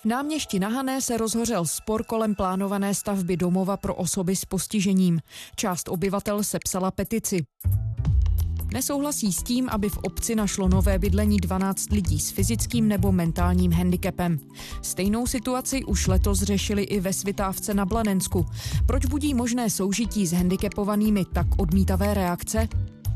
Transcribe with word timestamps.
V 0.00 0.04
náměšti 0.04 0.58
na 0.58 0.68
Hané 0.68 1.00
se 1.00 1.16
rozhořel 1.16 1.64
spor 1.66 2.04
kolem 2.04 2.34
plánované 2.34 2.94
stavby 2.94 3.36
domova 3.36 3.76
pro 3.76 3.94
osoby 3.94 4.36
s 4.36 4.44
postižením. 4.44 5.20
Část 5.56 5.88
obyvatel 5.88 6.42
sepsala 6.42 6.90
petici. 6.90 7.44
Nesouhlasí 8.72 9.32
s 9.32 9.42
tím, 9.42 9.68
aby 9.68 9.88
v 9.88 9.98
obci 9.98 10.34
našlo 10.34 10.68
nové 10.68 10.98
bydlení 10.98 11.36
12 11.36 11.90
lidí 11.90 12.20
s 12.20 12.30
fyzickým 12.30 12.88
nebo 12.88 13.12
mentálním 13.12 13.72
handicapem. 13.72 14.38
Stejnou 14.82 15.26
situaci 15.26 15.84
už 15.84 16.06
letos 16.06 16.42
řešili 16.42 16.82
i 16.82 17.00
ve 17.00 17.12
Svitávce 17.12 17.74
na 17.74 17.86
Blanensku. 17.86 18.46
Proč 18.86 19.06
budí 19.06 19.34
možné 19.34 19.70
soužití 19.70 20.26
s 20.26 20.32
handicapovanými 20.32 21.24
tak 21.24 21.46
odmítavé 21.56 22.14
reakce? 22.14 22.68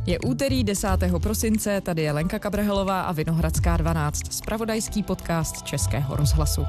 Je 0.07 0.19
úterý 0.19 0.64
10. 0.64 0.89
prosince, 1.23 1.80
tady 1.80 2.03
je 2.03 2.12
Lenka 2.12 2.39
Kabrhelová 2.39 3.03
a 3.03 3.12
Vinohradská 3.12 3.77
12, 3.77 4.33
spravodajský 4.33 5.03
podcast 5.03 5.62
Českého 5.62 6.16
rozhlasu. 6.16 6.62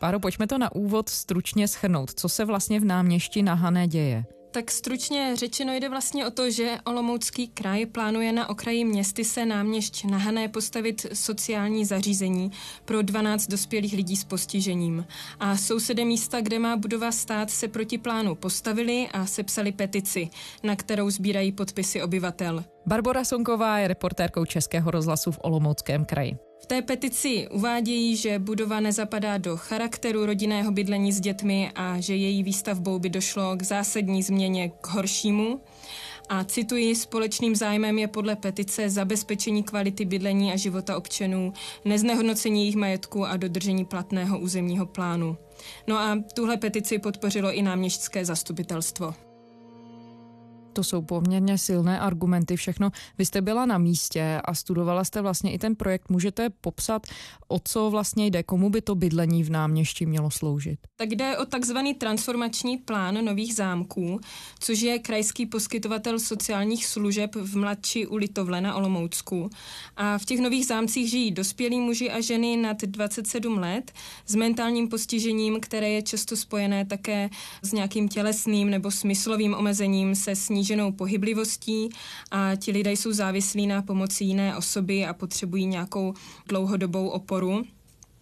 Páro, 0.00 0.20
pojďme 0.20 0.46
to 0.46 0.58
na 0.58 0.74
úvod 0.74 1.08
stručně 1.08 1.68
schrnout. 1.68 2.10
Co 2.10 2.28
se 2.28 2.44
vlastně 2.44 2.80
v 2.80 2.84
náměšti 2.84 3.42
na 3.42 3.54
Hané 3.54 3.88
děje? 3.88 4.24
Tak 4.54 4.70
stručně 4.70 5.36
řečeno 5.36 5.74
jde 5.74 5.88
vlastně 5.88 6.26
o 6.26 6.30
to, 6.30 6.50
že 6.50 6.78
Olomoucký 6.84 7.48
kraj 7.48 7.86
plánuje 7.86 8.32
na 8.32 8.48
okraji 8.48 8.84
městy 8.84 9.24
se 9.24 9.46
náměšť 9.46 10.04
na 10.04 10.18
Hané 10.18 10.48
postavit 10.48 11.06
sociální 11.12 11.84
zařízení 11.84 12.52
pro 12.84 13.02
12 13.02 13.46
dospělých 13.46 13.92
lidí 13.92 14.16
s 14.16 14.24
postižením. 14.24 15.06
A 15.40 15.56
sousedé 15.56 16.04
místa, 16.04 16.40
kde 16.40 16.58
má 16.58 16.76
budova 16.76 17.12
stát, 17.12 17.50
se 17.50 17.68
proti 17.68 17.98
plánu 17.98 18.34
postavili 18.34 19.08
a 19.12 19.26
sepsali 19.26 19.72
petici, 19.72 20.28
na 20.62 20.76
kterou 20.76 21.10
sbírají 21.10 21.52
podpisy 21.52 22.02
obyvatel. 22.02 22.64
Barbara 22.86 23.24
Sonková 23.24 23.78
je 23.78 23.88
reportérkou 23.88 24.44
Českého 24.44 24.90
rozhlasu 24.90 25.32
v 25.32 25.38
Olomouckém 25.42 26.04
kraji. 26.04 26.36
V 26.64 26.66
té 26.66 26.82
petici 26.82 27.48
uvádějí, 27.48 28.16
že 28.16 28.38
budova 28.38 28.80
nezapadá 28.80 29.38
do 29.38 29.56
charakteru 29.56 30.26
rodinného 30.26 30.72
bydlení 30.72 31.12
s 31.12 31.20
dětmi 31.20 31.70
a 31.74 32.00
že 32.00 32.16
její 32.16 32.42
výstavbou 32.42 32.98
by 32.98 33.10
došlo 33.10 33.56
k 33.56 33.62
zásadní 33.62 34.22
změně 34.22 34.68
k 34.80 34.86
horšímu. 34.86 35.60
A 36.28 36.44
cituji, 36.44 36.94
společným 36.94 37.56
zájmem 37.56 37.98
je 37.98 38.08
podle 38.08 38.36
petice 38.36 38.90
zabezpečení 38.90 39.62
kvality 39.62 40.04
bydlení 40.04 40.52
a 40.52 40.56
života 40.56 40.96
občanů, 40.96 41.52
neznehodnocení 41.84 42.60
jejich 42.60 42.76
majetku 42.76 43.26
a 43.26 43.36
dodržení 43.36 43.84
platného 43.84 44.38
územního 44.38 44.86
plánu. 44.86 45.36
No 45.86 45.98
a 45.98 46.18
tuhle 46.34 46.56
petici 46.56 46.98
podpořilo 46.98 47.52
i 47.52 47.62
náměstské 47.62 48.24
zastupitelstvo. 48.24 49.14
To 50.74 50.84
jsou 50.84 51.02
poměrně 51.02 51.58
silné 51.58 52.00
argumenty, 52.00 52.56
všechno. 52.56 52.90
Vy 53.18 53.26
jste 53.26 53.40
byla 53.40 53.66
na 53.66 53.78
místě 53.78 54.40
a 54.44 54.54
studovala 54.54 55.04
jste 55.04 55.22
vlastně 55.22 55.52
i 55.52 55.58
ten 55.58 55.76
projekt. 55.76 56.08
Můžete 56.08 56.50
popsat, 56.50 57.06
o 57.48 57.60
co 57.64 57.90
vlastně 57.90 58.26
jde, 58.26 58.42
komu 58.42 58.70
by 58.70 58.82
to 58.82 58.94
bydlení 58.94 59.44
v 59.44 59.50
náměšti 59.50 60.06
mělo 60.06 60.30
sloužit? 60.30 60.78
Tak 60.96 61.08
jde 61.08 61.38
o 61.38 61.44
takzvaný 61.44 61.94
transformační 61.94 62.78
plán 62.78 63.24
nových 63.24 63.54
zámků, 63.54 64.20
což 64.60 64.80
je 64.80 64.98
krajský 64.98 65.46
poskytovatel 65.46 66.18
sociálních 66.18 66.86
služeb 66.86 67.34
v 67.34 67.56
mladší 67.56 68.06
u 68.06 68.16
Litovle 68.16 68.60
na 68.60 68.74
Olomoucku. 68.74 69.50
A 69.96 70.18
v 70.18 70.24
těch 70.24 70.40
nových 70.40 70.66
zámcích 70.66 71.10
žijí 71.10 71.30
dospělí 71.30 71.80
muži 71.80 72.10
a 72.10 72.20
ženy 72.20 72.56
nad 72.56 72.82
27 72.82 73.58
let 73.58 73.92
s 74.26 74.34
mentálním 74.34 74.88
postižením, 74.88 75.60
které 75.60 75.90
je 75.90 76.02
často 76.02 76.36
spojené 76.36 76.84
také 76.84 77.30
s 77.62 77.72
nějakým 77.72 78.08
tělesným 78.08 78.70
nebo 78.70 78.90
smyslovým 78.90 79.54
omezením 79.54 80.14
se 80.14 80.36
snížením 80.36 80.63
sníženou 80.64 80.92
pohyblivostí 80.92 81.88
a 82.30 82.56
ti 82.56 82.72
lidé 82.72 82.92
jsou 82.92 83.12
závislí 83.12 83.66
na 83.66 83.82
pomoci 83.82 84.24
jiné 84.24 84.56
osoby 84.56 85.06
a 85.06 85.12
potřebují 85.14 85.66
nějakou 85.66 86.14
dlouhodobou 86.48 87.08
oporu. 87.08 87.64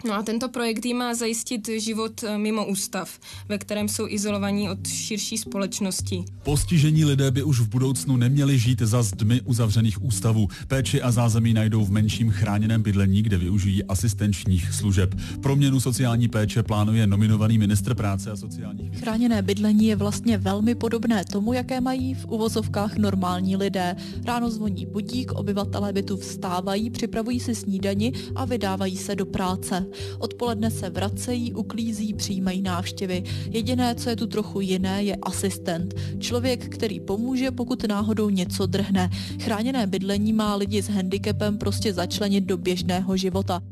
No 0.05 0.15
a 0.15 0.23
tento 0.23 0.49
projekt 0.49 0.87
jim 0.87 0.97
má 0.97 1.15
zajistit 1.15 1.69
život 1.79 2.25
eh, 2.25 2.39
mimo 2.39 2.67
ústav, 2.67 3.19
ve 3.49 3.59
kterém 3.59 3.89
jsou 3.89 4.07
izolovaní 4.09 4.71
od 4.71 4.89
širší 4.89 5.39
společnosti. 5.39 6.25
Postižení 6.43 7.05
lidé 7.05 7.31
by 7.31 7.43
už 7.43 7.61
v 7.61 7.69
budoucnu 7.69 8.17
neměli 8.17 8.59
žít 8.59 8.83
za 8.83 9.03
zdmi 9.03 9.41
uzavřených 9.41 10.05
ústavů. 10.05 10.49
Péči 10.69 11.03
a 11.03 11.11
zázemí 11.11 11.55
najdou 11.55 11.85
v 11.85 11.91
menším 11.91 12.31
chráněném 12.31 12.83
bydlení, 12.83 13.23
kde 13.23 13.39
využijí 13.39 13.85
asistenčních 13.85 14.75
služeb. 14.75 15.15
Proměnu 15.43 15.81
sociální 15.81 16.29
péče 16.29 16.63
plánuje 16.63 17.07
nominovaný 17.07 17.59
ministr 17.59 17.95
práce 17.95 18.31
a 18.31 18.37
sociálních 18.37 18.91
věcí. 18.91 19.05
Chráněné 19.05 19.43
bydlení 19.43 19.87
je 19.87 19.97
vlastně 19.97 20.39
velmi 20.39 20.75
podobné 20.75 21.25
tomu, 21.25 21.53
jaké 21.53 21.81
mají 21.81 22.15
v 22.15 22.27
uvozovkách 22.27 22.97
normální 22.97 23.57
lidé. 23.57 23.97
Ráno 24.25 24.51
zvoní 24.51 24.87
budík, 24.87 25.33
obyvatelé 25.33 25.93
bytu 25.93 26.17
vstávají, 26.17 26.91
připravují 26.91 27.41
si 27.41 27.55
snídani 27.55 28.13
a 28.35 28.45
vydávají 28.45 28.97
se 28.97 29.15
do 29.15 29.27
práce. 29.27 29.87
Odpoledne 30.19 30.71
se 30.71 30.91
vracejí, 30.91 31.53
uklízí, 31.53 32.15
přijímají 32.15 32.63
návštěvy. 32.63 33.23
Jediné, 33.51 33.95
co 33.95 34.11
je 34.11 34.17
tu 34.17 34.27
trochu 34.27 34.61
jiné, 34.61 35.05
je 35.05 35.17
asistent. 35.17 35.95
Člověk, 36.19 36.69
který 36.69 37.01
pomůže, 37.01 37.51
pokud 37.51 37.85
náhodou 37.89 38.31
něco 38.31 38.67
drhne. 38.67 39.11
Chráněné 39.41 39.87
bydlení 39.87 40.33
má 40.33 40.55
lidi 40.55 40.83
s 40.83 40.89
handicapem 40.89 41.59
prostě 41.59 41.93
začlenit 41.93 42.45
do 42.45 42.57
běžného 42.57 43.17
života. 43.17 43.63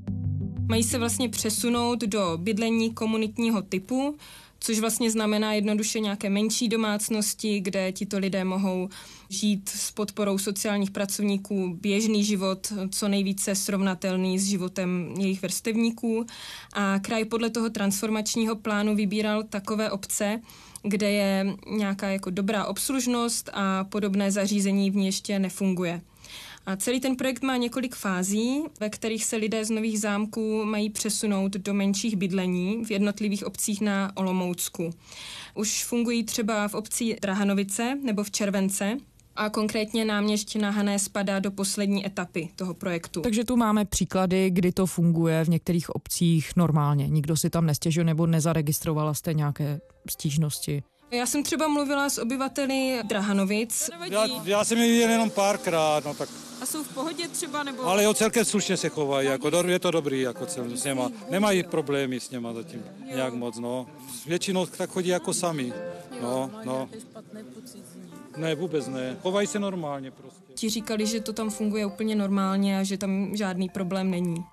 Mají 0.69 0.83
se 0.83 0.99
vlastně 0.99 1.29
přesunout 1.29 2.01
do 2.01 2.39
bydlení 2.41 2.91
komunitního 2.91 3.63
typu, 3.63 4.17
což 4.61 4.79
vlastně 4.79 5.11
znamená 5.11 5.53
jednoduše 5.53 6.01
nějaké 6.01 6.31
menší 6.31 6.69
domácnosti, 6.69 7.61
kde 7.61 7.93
tito 7.93 8.19
lidé 8.19 8.45
mohou 8.45 8.89
žít 9.29 9.69
s 9.69 9.91
podporou 9.91 10.39
sociálních 10.39 10.91
pracovníků 10.91 11.79
běžný 11.81 12.25
život, 12.25 12.73
co 12.91 13.09
nejvíce 13.09 13.55
srovnatelný 13.55 14.39
s 14.39 14.47
životem 14.47 15.15
jejich 15.19 15.43
vrstevníků. 15.43 16.27
A 16.73 16.99
kraj 16.99 17.25
podle 17.25 17.51
toho 17.51 17.71
transformačního 17.71 18.57
plánu 18.57 18.97
vybíral 18.97 19.43
takové 19.43 19.91
obce, 19.91 20.41
kde 20.83 21.11
je 21.11 21.57
nějaká 21.71 22.09
jako 22.09 22.31
dobrá 22.31 22.65
obslužnost 22.65 23.51
a 23.53 23.85
podobné 23.85 24.33
zařízení 24.33 24.91
v 24.91 24.97
ní 24.97 25.07
ještě 25.07 25.39
nefunguje. 25.39 26.01
A 26.71 26.77
celý 26.77 27.01
ten 27.01 27.17
projekt 27.17 27.43
má 27.43 27.57
několik 27.57 27.95
fází, 27.95 28.63
ve 28.81 28.91
kterých 28.91 29.25
se 29.25 29.37
lidé 29.37 29.65
z 29.65 29.71
nových 29.71 30.01
zámků 30.01 30.65
mají 30.65 30.91
přesunout 30.91 31.53
do 31.53 31.75
menších 31.75 32.17
bydlení 32.17 32.85
v 32.85 32.91
jednotlivých 32.91 33.47
obcích 33.47 33.81
na 33.81 34.13
Olomoucku. 34.17 34.91
Už 35.55 35.85
fungují 35.85 36.25
třeba 36.25 36.69
v 36.69 36.75
obci 36.75 37.17
Drahanovice 37.23 37.99
nebo 38.03 38.25
v 38.25 38.31
Července, 38.31 38.97
a 39.37 39.51
konkrétně 39.51 40.05
náměšť 40.05 40.57
na 40.57 40.71
Hané 40.71 40.99
spadá 40.99 41.39
do 41.39 41.51
poslední 41.51 42.07
etapy 42.07 42.49
toho 42.57 42.75
projektu. 42.75 43.21
Takže 43.21 43.45
tu 43.45 43.57
máme 43.57 43.85
příklady, 43.85 44.51
kdy 44.51 44.73
to 44.73 44.87
funguje 44.87 45.45
v 45.45 45.49
některých 45.49 45.91
obcích 45.91 46.51
normálně. 46.57 47.09
Nikdo 47.09 47.37
si 47.37 47.51
tam 47.51 47.67
nestěžuje 47.67 48.05
nebo 48.05 48.27
nezaregistrovala 48.27 49.15
jste 49.15 49.35
nějaké 49.35 49.81
stížnosti? 50.11 50.83
Já 51.11 51.27
jsem 51.27 51.43
třeba 51.43 51.69
mluvila 51.69 52.11
s 52.11 52.19
obyvateli 52.19 53.01
Drahanovic. 53.03 53.91
Já, 54.11 54.27
já 54.45 54.65
jsem 54.65 54.79
je 54.79 54.89
viděl 54.89 55.11
jenom 55.11 55.31
párkrát, 55.31 56.05
no 56.05 56.15
tak 56.15 56.29
a 56.61 56.67
jsou 56.67 56.85
v 56.85 56.95
pohodě 56.95 57.29
třeba? 57.29 57.63
Nebo... 57.63 57.85
Ale 57.85 58.05
jo, 58.05 58.15
celkem 58.15 58.45
slušně 58.45 58.77
se 58.77 58.89
chovají, 58.89 59.29
jako, 59.29 59.51
je 59.67 59.79
to 59.79 59.91
dobrý 59.91 60.21
jako 60.21 60.47
cel, 60.47 60.77
s 60.77 60.85
něma. 60.85 61.11
Nemají 61.31 61.63
problémy 61.63 62.21
s 62.21 62.31
něma 62.31 62.53
zatím 62.53 62.85
nějak 63.15 63.35
moc, 63.35 63.59
no. 63.59 63.87
Většinou 64.27 64.67
tak 64.67 64.91
chodí 64.91 65.09
jako 65.09 65.35
sami. 65.35 65.73
No, 66.23 66.51
no. 66.65 66.89
Ne, 68.37 68.55
vůbec 68.55 68.87
ne. 68.87 69.17
Chovají 69.23 69.47
se 69.47 69.59
normálně 69.59 70.11
prostě. 70.11 70.53
Ti 70.55 70.71
říkali, 70.71 71.07
že 71.07 71.21
to 71.21 71.33
tam 71.33 71.51
funguje 71.51 71.87
úplně 71.87 72.15
normálně 72.15 72.79
a 72.79 72.83
že 72.83 72.99
tam 72.99 73.37
žádný 73.37 73.69
problém 73.69 74.11
není. 74.11 74.45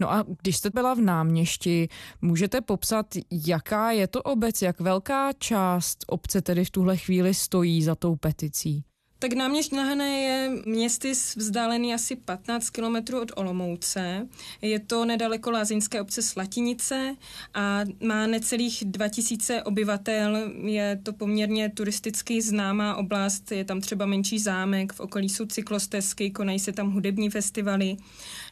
No 0.00 0.12
a 0.12 0.24
když 0.42 0.56
jste 0.56 0.70
byla 0.70 0.94
v 0.94 1.00
náměšti, 1.00 1.88
můžete 2.20 2.60
popsat, 2.60 3.06
jaká 3.30 3.90
je 3.90 4.06
to 4.06 4.22
obec, 4.22 4.62
jak 4.62 4.80
velká 4.80 5.32
část 5.32 6.04
obce 6.06 6.42
tedy 6.42 6.64
v 6.64 6.70
tuhle 6.70 6.96
chvíli 6.96 7.34
stojí 7.34 7.82
za 7.82 7.94
tou 7.94 8.16
peticí? 8.16 8.84
Tak 9.22 9.32
náměšť 9.32 9.72
na 9.72 9.84
Hané 9.84 10.20
je 10.20 10.50
městy 10.66 11.12
vzdálený 11.36 11.94
asi 11.94 12.16
15 12.16 12.70
kilometrů 12.70 13.20
od 13.20 13.32
Olomouce. 13.36 14.28
Je 14.62 14.78
to 14.78 15.04
nedaleko 15.04 15.50
lázeňské 15.50 16.00
obce 16.00 16.22
Slatinice 16.22 17.16
a 17.54 17.80
má 18.00 18.26
necelých 18.26 18.84
2000 18.86 19.62
obyvatel. 19.62 20.50
Je 20.64 21.00
to 21.02 21.12
poměrně 21.12 21.68
turisticky 21.68 22.42
známá 22.42 22.96
oblast. 22.96 23.52
Je 23.52 23.64
tam 23.64 23.80
třeba 23.80 24.06
menší 24.06 24.38
zámek, 24.38 24.92
v 24.92 25.00
okolí 25.00 25.28
jsou 25.28 25.46
cyklostezky, 25.46 26.30
konají 26.30 26.58
se 26.58 26.72
tam 26.72 26.90
hudební 26.90 27.30
festivaly. 27.30 27.96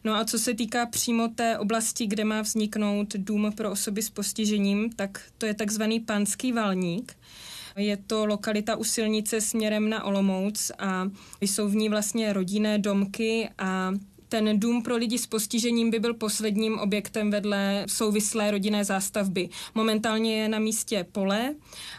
No 0.04 0.14
a 0.14 0.24
co 0.24 0.38
se 0.38 0.54
týká 0.54 0.86
přímo 0.86 1.28
té 1.28 1.58
oblasti, 1.58 2.06
kde 2.06 2.24
má 2.24 2.42
vzniknout 2.42 3.16
dům 3.16 3.52
pro 3.56 3.70
osoby 3.70 4.02
s 4.02 4.10
postižením, 4.10 4.92
tak 4.92 5.22
to 5.38 5.46
je 5.46 5.54
takzvaný 5.54 6.00
Panský 6.00 6.52
valník. 6.52 7.16
Je 7.80 7.96
to 7.96 8.26
lokalita 8.26 8.76
u 8.76 8.84
silnice 8.84 9.40
směrem 9.40 9.88
na 9.88 10.04
Olomouc 10.04 10.72
a 10.78 11.10
jsou 11.40 11.68
v 11.68 11.74
ní 11.74 11.88
vlastně 11.88 12.32
rodinné 12.32 12.78
domky 12.78 13.48
a 13.58 13.92
ten 14.28 14.60
dům 14.60 14.82
pro 14.82 14.96
lidi 14.96 15.18
s 15.18 15.26
postižením 15.26 15.90
by 15.90 15.98
byl 15.98 16.14
posledním 16.14 16.78
objektem 16.78 17.30
vedle 17.30 17.84
souvislé 17.88 18.50
rodinné 18.50 18.84
zástavby. 18.84 19.48
Momentálně 19.74 20.36
je 20.36 20.48
na 20.48 20.58
místě 20.58 21.06
pole 21.12 21.54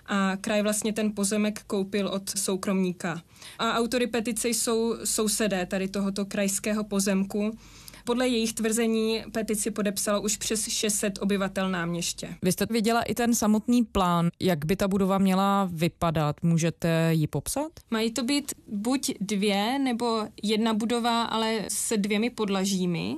a 0.05 0.37
kraj 0.41 0.61
vlastně 0.61 0.93
ten 0.93 1.11
pozemek 1.15 1.63
koupil 1.67 2.07
od 2.07 2.29
soukromníka. 2.29 3.21
A 3.59 3.73
autory 3.73 4.07
petice 4.07 4.49
jsou 4.49 4.95
sousedé 5.03 5.65
tady 5.65 5.87
tohoto 5.87 6.25
krajského 6.25 6.83
pozemku 6.83 7.57
Podle 8.03 8.27
jejich 8.27 8.53
tvrzení 8.53 9.23
petici 9.31 9.71
podepsalo 9.71 10.21
už 10.21 10.37
přes 10.37 10.67
600 10.67 11.19
obyvatel 11.21 11.69
náměště. 11.69 12.35
Vy 12.41 12.51
jste 12.51 12.65
viděla 12.69 13.01
i 13.01 13.15
ten 13.15 13.35
samotný 13.35 13.83
plán, 13.83 14.29
jak 14.39 14.65
by 14.65 14.75
ta 14.75 14.87
budova 14.87 15.17
měla 15.17 15.69
vypadat. 15.73 16.35
Můžete 16.43 17.09
ji 17.13 17.27
popsat? 17.27 17.71
Mají 17.91 18.11
to 18.11 18.23
být 18.23 18.53
buď 18.67 19.11
dvě 19.19 19.79
nebo 19.79 20.23
jedna 20.43 20.73
budova, 20.73 21.23
ale 21.23 21.65
se 21.67 21.97
dvěmi 21.97 22.29
podlažími 22.29 23.15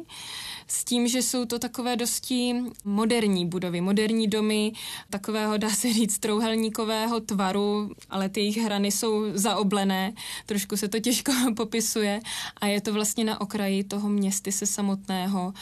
s 0.67 0.83
tím, 0.83 1.07
že 1.07 1.21
jsou 1.21 1.45
to 1.45 1.59
takové 1.59 1.95
dosti 1.95 2.55
moderní 2.83 3.45
budovy, 3.45 3.81
moderní 3.81 4.27
domy, 4.27 4.71
takového, 5.09 5.57
dá 5.57 5.69
se 5.69 5.93
říct, 5.93 6.19
trouhelníkového 6.19 7.19
tvaru, 7.19 7.91
ale 8.09 8.29
ty 8.29 8.39
jejich 8.39 8.57
hrany 8.57 8.91
jsou 8.91 9.23
zaoblené, 9.33 10.13
trošku 10.45 10.77
se 10.77 10.87
to 10.87 10.99
těžko 10.99 11.31
popisuje 11.55 12.19
a 12.61 12.67
je 12.67 12.81
to 12.81 12.93
vlastně 12.93 13.23
na 13.23 13.41
okraji 13.41 13.83
toho 13.83 14.09
městy 14.09 14.51
se 14.51 14.65
samotného. 14.65 15.53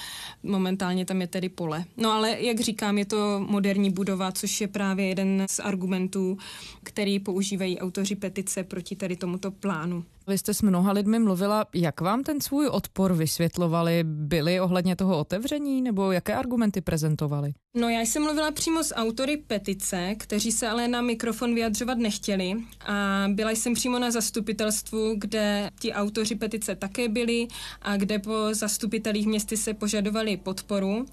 Momentálně 0.44 1.06
tam 1.06 1.22
je 1.22 1.28
tedy 1.28 1.50
pole. 1.50 1.86
No 1.98 2.12
ale 2.12 2.42
jak 2.42 2.60
říkám, 2.60 2.98
je 2.98 3.06
to 3.06 3.46
moderní 3.48 3.90
budova, 3.90 4.32
což 4.32 4.62
je 4.62 4.68
právě 4.68 5.08
jeden 5.08 5.46
z 5.50 5.60
argumentů, 5.60 6.38
který 6.84 7.20
používají 7.20 7.80
autoři 7.80 8.16
petice 8.16 8.64
proti 8.64 8.96
tady 8.96 9.16
tomuto 9.16 9.52
plánu. 9.52 10.04
Vy 10.32 10.38
jste 10.38 10.54
s 10.54 10.62
mnoha 10.62 10.92
lidmi 10.92 11.20
mluvila, 11.20 11.66
jak 11.76 12.02
vám 12.02 12.24
ten 12.24 12.42
svůj 12.42 12.68
odpor 12.68 13.14
vysvětlovali? 13.14 14.04
Byli 14.04 14.60
ohledně 14.60 14.96
toho 14.96 15.20
otevření 15.20 15.82
nebo 15.82 16.12
jaké 16.12 16.36
argumenty 16.36 16.82
prezentovali? 16.82 17.54
No 17.78 17.90
já 17.90 18.02
jsem 18.02 18.24
mluvila 18.24 18.52
přímo 18.52 18.84
s 18.84 18.96
autory 18.96 19.38
petice, 19.38 20.16
kteří 20.18 20.52
se 20.52 20.68
ale 20.68 20.88
na 20.88 21.02
mikrofon 21.02 21.56
vyjadřovat 21.56 21.98
nechtěli 21.98 22.54
a 22.86 23.26
byla 23.28 23.52
jsem 23.52 23.74
přímo 23.74 24.00
na 24.00 24.12
zastupitelstvu, 24.12 25.16
kde 25.18 25.70
ti 25.80 25.94
autoři 25.94 26.36
petice 26.36 26.76
také 26.76 27.10
byli 27.10 27.48
a 27.82 27.98
kde 27.98 28.20
po 28.20 28.34
zastupitelích 28.52 29.28
městy 29.28 29.58
se 29.58 29.74
požadovali 29.74 30.38
podporu. 30.38 31.06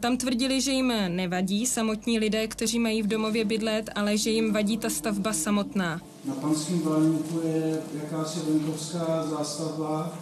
Tam 0.00 0.16
tvrdili, 0.16 0.60
že 0.60 0.70
jim 0.70 0.92
nevadí 1.08 1.66
samotní 1.66 2.18
lidé, 2.18 2.48
kteří 2.48 2.78
mají 2.78 3.02
v 3.02 3.06
domově 3.06 3.44
bydlet, 3.44 3.90
ale 3.94 4.18
že 4.18 4.30
jim 4.30 4.52
vadí 4.52 4.78
ta 4.78 4.90
stavba 4.90 5.32
samotná. 5.32 6.00
Na 6.24 6.34
panském 6.34 6.80
Valaníku 6.80 7.40
je 7.44 7.82
jakási 8.02 8.40
venkovská 8.48 9.26
zástavba 9.26 10.18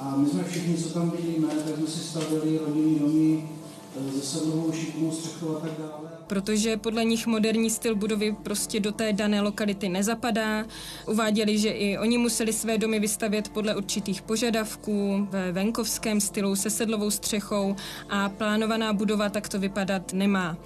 a 0.00 0.16
my 0.16 0.28
jsme 0.28 0.44
všichni, 0.44 0.76
co 0.76 0.88
tam 0.88 1.10
vidíme, 1.10 1.48
tak 1.48 1.76
jsme 1.76 1.86
si 1.86 1.98
stavili 1.98 2.58
rodinný 2.58 2.98
domy 2.98 3.48
ze 4.14 4.20
sedlovou 4.20 4.72
šikmou, 4.72 5.12
střechou 5.12 5.56
a 5.56 5.60
tak 5.60 5.70
dále. 5.78 6.08
Protože 6.26 6.76
podle 6.76 7.04
nich 7.04 7.26
moderní 7.26 7.70
styl 7.70 7.94
budovy 7.94 8.36
prostě 8.42 8.80
do 8.80 8.92
té 8.92 9.12
dané 9.12 9.40
lokality 9.40 9.88
nezapadá. 9.88 10.64
Uváděli, 11.06 11.58
že 11.58 11.70
i 11.70 11.98
oni 11.98 12.18
museli 12.18 12.52
své 12.52 12.78
domy 12.78 13.00
vystavět 13.00 13.48
podle 13.48 13.76
určitých 13.76 14.22
požadavků 14.22 15.28
ve 15.30 15.52
venkovském 15.52 16.20
stylu 16.20 16.56
se 16.56 16.70
sedlovou 16.70 17.10
střechou 17.10 17.76
a 18.10 18.28
plánovaná 18.28 18.92
budova 18.92 19.28
takto 19.28 19.58
vypadat 19.58 20.12
nemá. 20.12 20.56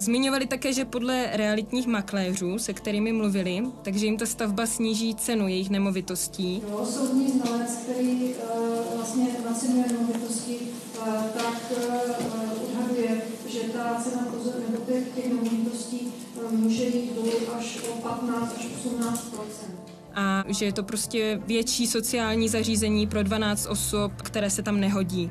Zmiňovali 0.00 0.46
také, 0.46 0.72
že 0.72 0.84
podle 0.84 1.26
realitních 1.32 1.86
makléřů, 1.86 2.58
se 2.58 2.72
kterými 2.72 3.12
mluvili, 3.12 3.62
takže 3.82 4.06
jim 4.06 4.16
ta 4.16 4.26
stavba 4.26 4.66
sníží 4.66 5.14
cenu 5.14 5.48
jejich 5.48 5.70
nemovitostí. 5.70 6.62
No, 6.70 6.86
soudní 6.86 7.30
znalec, 7.30 7.70
který 7.70 8.34
uh, 8.34 8.96
vlastně 8.96 9.26
nacenuje 9.44 9.84
nemovitosti, 9.92 10.56
uh, 10.98 11.06
tak 11.24 11.72
uh, 11.76 12.68
odhaduje, 12.70 13.22
že 13.48 13.60
ta 13.60 14.02
cena 14.04 14.24
nebo 14.24 14.84
těch, 14.86 15.04
těch 15.14 15.28
nemovitostí 15.28 16.12
uh, 16.44 16.52
může 16.52 16.84
jít 16.84 17.14
dolů 17.14 17.32
až 17.58 17.78
o 17.88 17.92
15 17.92 18.54
až 18.56 18.66
18% 18.86 19.90
a 20.14 20.44
že 20.48 20.64
je 20.64 20.72
to 20.72 20.82
prostě 20.82 21.40
větší 21.46 21.86
sociální 21.86 22.48
zařízení 22.48 23.06
pro 23.06 23.22
12 23.22 23.66
osob, 23.66 24.12
které 24.22 24.50
se 24.50 24.62
tam 24.62 24.80
nehodí. 24.80 25.30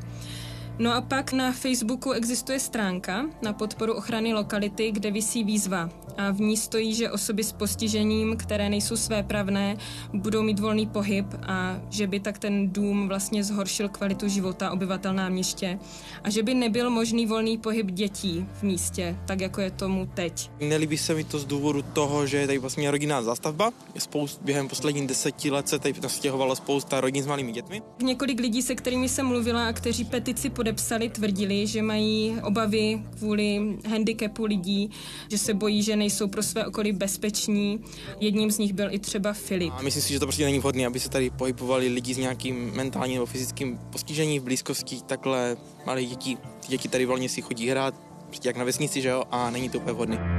No 0.80 0.94
a 0.94 1.02
pak 1.02 1.34
na 1.34 1.52
Facebooku 1.52 2.12
existuje 2.12 2.60
stránka 2.60 3.26
na 3.42 3.54
podporu 3.54 3.94
ochrany 3.94 4.34
lokality, 4.34 4.92
kde 4.92 5.12
visí 5.12 5.44
výzva 5.44 5.90
a 6.18 6.32
v 6.32 6.40
ní 6.40 6.58
stojí, 6.58 6.94
že 6.94 7.12
osoby 7.12 7.44
s 7.44 7.52
postižením, 7.52 8.38
které 8.38 8.70
nejsou 8.70 8.96
svépravné, 8.98 9.78
budou 10.14 10.44
mít 10.44 10.60
volný 10.60 10.88
pohyb 10.88 11.26
a 11.48 11.80
že 11.90 12.08
by 12.08 12.20
tak 12.20 12.38
ten 12.38 12.70
dům 12.70 13.08
vlastně 13.08 13.44
zhoršil 13.44 13.90
kvalitu 13.90 14.28
života 14.28 14.72
obyvatel 14.72 15.14
náměště 15.14 15.80
a 16.24 16.30
že 16.30 16.44
by 16.44 16.54
nebyl 16.54 16.90
možný 16.90 17.26
volný 17.26 17.58
pohyb 17.58 17.92
dětí 17.92 18.46
v 18.54 18.64
místě, 18.64 19.18
tak 19.28 19.42
jako 19.42 19.62
je 19.62 19.72
tomu 19.72 20.10
teď. 20.14 20.52
Nelíbí 20.60 20.98
se 20.98 21.14
mi 21.14 21.24
to 21.24 21.40
z 21.40 21.46
důvodu 21.46 21.82
toho, 21.82 22.28
že 22.28 22.38
je 22.38 22.48
tady 22.48 22.60
vlastně 22.60 22.92
rodinná 22.92 23.22
zástavba. 23.22 23.72
Je 23.96 24.02
spoust, 24.02 24.42
během 24.42 24.68
posledních 24.68 25.08
deseti 25.08 25.52
let 25.52 25.70
se 25.70 25.80
tady 25.80 25.94
nastěhovalo 26.04 26.56
spousta 26.56 27.02
rodin 27.02 27.24
s 27.24 27.28
malými 27.28 27.52
dětmi. 27.52 27.82
Několik 28.04 28.40
lidí, 28.40 28.62
se 28.62 28.76
kterými 28.76 29.10
jsem 29.10 29.26
mluvila 29.26 29.68
a 29.68 29.74
kteří 29.74 30.06
petici 30.06 30.50
podepsali, 30.70 31.10
tvrdili, 31.10 31.68
že 31.68 31.82
mají 31.82 32.38
obavy 32.44 33.02
kvůli 33.18 33.78
handicapu 33.90 34.46
lidí, 34.46 34.90
že 35.32 35.38
se 35.38 35.54
bojí, 35.54 35.84
že 35.84 35.96
nejsou 35.96 36.28
pro 36.28 36.44
své 36.44 36.66
okolí 36.66 36.92
bezpeční. 36.92 37.80
Jedním 38.20 38.52
z 38.52 38.58
nich 38.58 38.74
byl 38.74 38.88
i 38.92 39.00
třeba 39.00 39.34
Filip. 39.34 39.74
A 39.78 39.82
myslím 39.82 40.04
si, 40.04 40.14
že 40.14 40.20
to 40.20 40.26
prostě 40.26 40.46
není 40.46 40.60
vhodné, 40.60 40.86
aby 40.86 41.00
se 41.00 41.10
tady 41.10 41.30
pohybovali 41.30 41.88
lidi 41.88 42.14
s 42.14 42.18
nějakým 42.18 42.72
mentálním 42.76 43.16
nebo 43.16 43.26
fyzickým 43.26 43.80
postižením 43.92 44.42
v 44.42 44.46
blízkosti 44.46 45.02
takhle 45.06 45.58
malých 45.86 46.10
dětí. 46.10 46.38
Ty 46.60 46.68
děti 46.68 46.88
tady 46.88 47.06
volně 47.06 47.30
si 47.30 47.42
chodí 47.42 47.70
hrát, 47.70 47.94
prostě 48.28 48.50
jak 48.50 48.58
na 48.58 48.64
vesnici, 48.64 49.02
že 49.02 49.10
jo, 49.10 49.24
a 49.32 49.50
není 49.50 49.70
to 49.70 49.78
úplně 49.78 49.94
vhodné. 49.94 50.39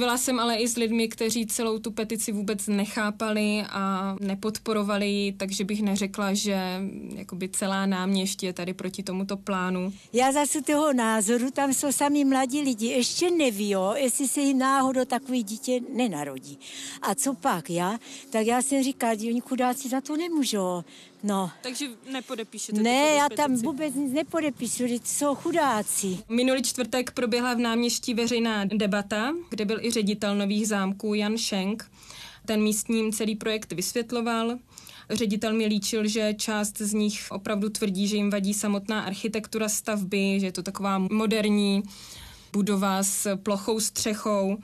Mluvila 0.00 0.18
jsem 0.18 0.40
ale 0.40 0.56
i 0.56 0.68
s 0.68 0.76
lidmi, 0.76 1.08
kteří 1.08 1.46
celou 1.46 1.78
tu 1.78 1.90
petici 1.90 2.32
vůbec 2.32 2.66
nechápali 2.66 3.64
a 3.70 4.16
nepodporovali 4.20 5.08
ji, 5.08 5.32
takže 5.32 5.64
bych 5.64 5.82
neřekla, 5.82 6.34
že 6.34 6.80
jakoby 7.14 7.48
celá 7.48 7.86
náměště 7.86 8.46
je 8.46 8.52
tady 8.52 8.74
proti 8.74 9.02
tomuto 9.02 9.36
plánu. 9.36 9.92
Já 10.12 10.32
zase 10.32 10.62
toho 10.62 10.92
názoru, 10.92 11.50
tam 11.50 11.74
jsou 11.74 11.92
sami 11.92 12.24
mladí 12.24 12.60
lidi, 12.60 12.86
ještě 12.86 13.30
neví, 13.30 13.70
jo, 13.70 13.94
jestli 13.96 14.28
se 14.28 14.40
jim 14.40 14.58
náhodou 14.58 15.04
takový 15.04 15.42
dítě 15.42 15.80
nenarodí. 15.94 16.58
A 17.02 17.14
co 17.14 17.34
pak 17.34 17.70
já? 17.70 17.98
Tak 18.30 18.46
já 18.46 18.62
jsem 18.62 18.82
říkal, 18.82 19.10
oni 19.10 19.40
chudáci 19.40 19.88
za 19.88 20.00
to 20.00 20.16
nemůžou. 20.16 20.82
No. 21.22 21.50
Takže 21.62 21.86
nepodepíšete 22.12 22.82
Ne, 22.82 23.14
já 23.18 23.28
tam 23.36 23.56
vůbec 23.56 23.94
nic 23.94 24.12
nepodepíšu, 24.12 24.84
jsou 25.04 25.34
chudáci. 25.34 26.18
Minulý 26.28 26.62
čtvrtek 26.62 27.10
proběhla 27.10 27.54
v 27.54 27.58
náměstí 27.58 28.14
veřejná 28.14 28.64
debata, 28.64 29.34
kde 29.50 29.64
byl 29.64 29.84
i 29.84 29.90
ředitel 29.90 30.36
Nových 30.36 30.68
zámků 30.68 31.14
Jan 31.14 31.38
Schenk. 31.38 31.90
Ten 32.46 32.62
místním 32.62 33.12
celý 33.12 33.36
projekt 33.36 33.72
vysvětloval. 33.72 34.58
Ředitel 35.10 35.52
mi 35.52 35.66
líčil, 35.66 36.08
že 36.08 36.34
část 36.34 36.78
z 36.78 36.92
nich 36.92 37.26
opravdu 37.30 37.68
tvrdí, 37.68 38.08
že 38.08 38.16
jim 38.16 38.30
vadí 38.30 38.54
samotná 38.54 39.00
architektura 39.00 39.68
stavby, 39.68 40.40
že 40.40 40.46
je 40.46 40.52
to 40.52 40.62
taková 40.62 40.98
moderní 40.98 41.82
budova 42.52 43.02
s 43.02 43.36
plochou 43.36 43.80
střechou. 43.80 44.58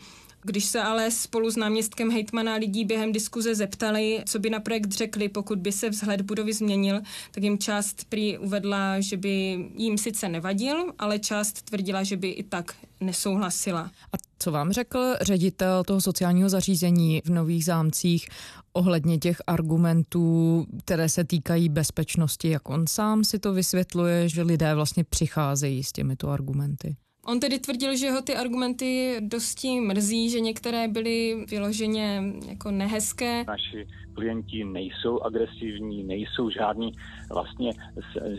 Když 0.47 0.65
se 0.65 0.83
ale 0.83 1.11
spolu 1.11 1.51
s 1.51 1.57
náměstkem 1.57 2.11
hejtmana 2.11 2.55
lidí 2.55 2.85
během 2.85 3.13
diskuze 3.13 3.55
zeptali, 3.55 4.23
co 4.27 4.39
by 4.39 4.51
na 4.51 4.61
projekt 4.61 4.93
řekli, 4.93 5.29
pokud 5.29 5.59
by 5.59 5.73
se 5.73 5.91
vzhled 5.91 6.21
budovy 6.21 6.53
změnil, 6.53 7.01
tak 7.31 7.45
jim 7.45 7.59
část 7.59 8.05
prý 8.09 8.39
uvedla, 8.39 9.01
že 9.01 9.17
by 9.17 9.65
jim 9.77 9.99
sice 9.99 10.29
nevadil, 10.29 10.77
ale 10.99 11.19
část 11.19 11.63
tvrdila, 11.63 12.03
že 12.03 12.17
by 12.17 12.29
i 12.29 12.43
tak 12.43 12.75
nesouhlasila. 13.01 13.91
A 14.13 14.17
co 14.39 14.51
vám 14.51 14.73
řekl 14.73 15.15
ředitel 15.21 15.85
toho 15.85 16.01
sociálního 16.01 16.49
zařízení 16.49 17.23
v 17.25 17.31
Nových 17.31 17.65
zámcích 17.65 18.29
ohledně 18.73 19.19
těch 19.19 19.43
argumentů, 19.47 20.67
které 20.85 21.09
se 21.09 21.25
týkají 21.25 21.69
bezpečnosti, 21.69 22.49
jak 22.49 22.69
on 22.69 22.87
sám 22.87 23.25
si 23.25 23.39
to 23.39 23.53
vysvětluje, 23.53 24.29
že 24.29 24.43
lidé 24.43 24.75
vlastně 24.75 25.05
přicházejí 25.05 25.85
s 25.85 25.93
těmito 25.93 26.29
argumenty? 26.29 26.97
On 27.29 27.41
tedy 27.41 27.59
tvrdil, 27.59 27.97
že 27.97 28.11
ho 28.11 28.23
ty 28.23 28.37
argumenty 28.37 29.17
dosti 29.21 29.81
mrzí, 29.81 30.31
že 30.31 30.41
některé 30.41 30.89
byly 30.89 31.45
vyloženě 31.51 32.23
jako 32.49 32.71
nehezké. 32.71 33.45
Naši 33.47 33.87
klienti 34.15 34.65
nejsou 34.65 35.21
agresivní, 35.21 36.05
nejsou 36.05 36.51
žádní 36.51 36.93
vlastně, 37.33 37.73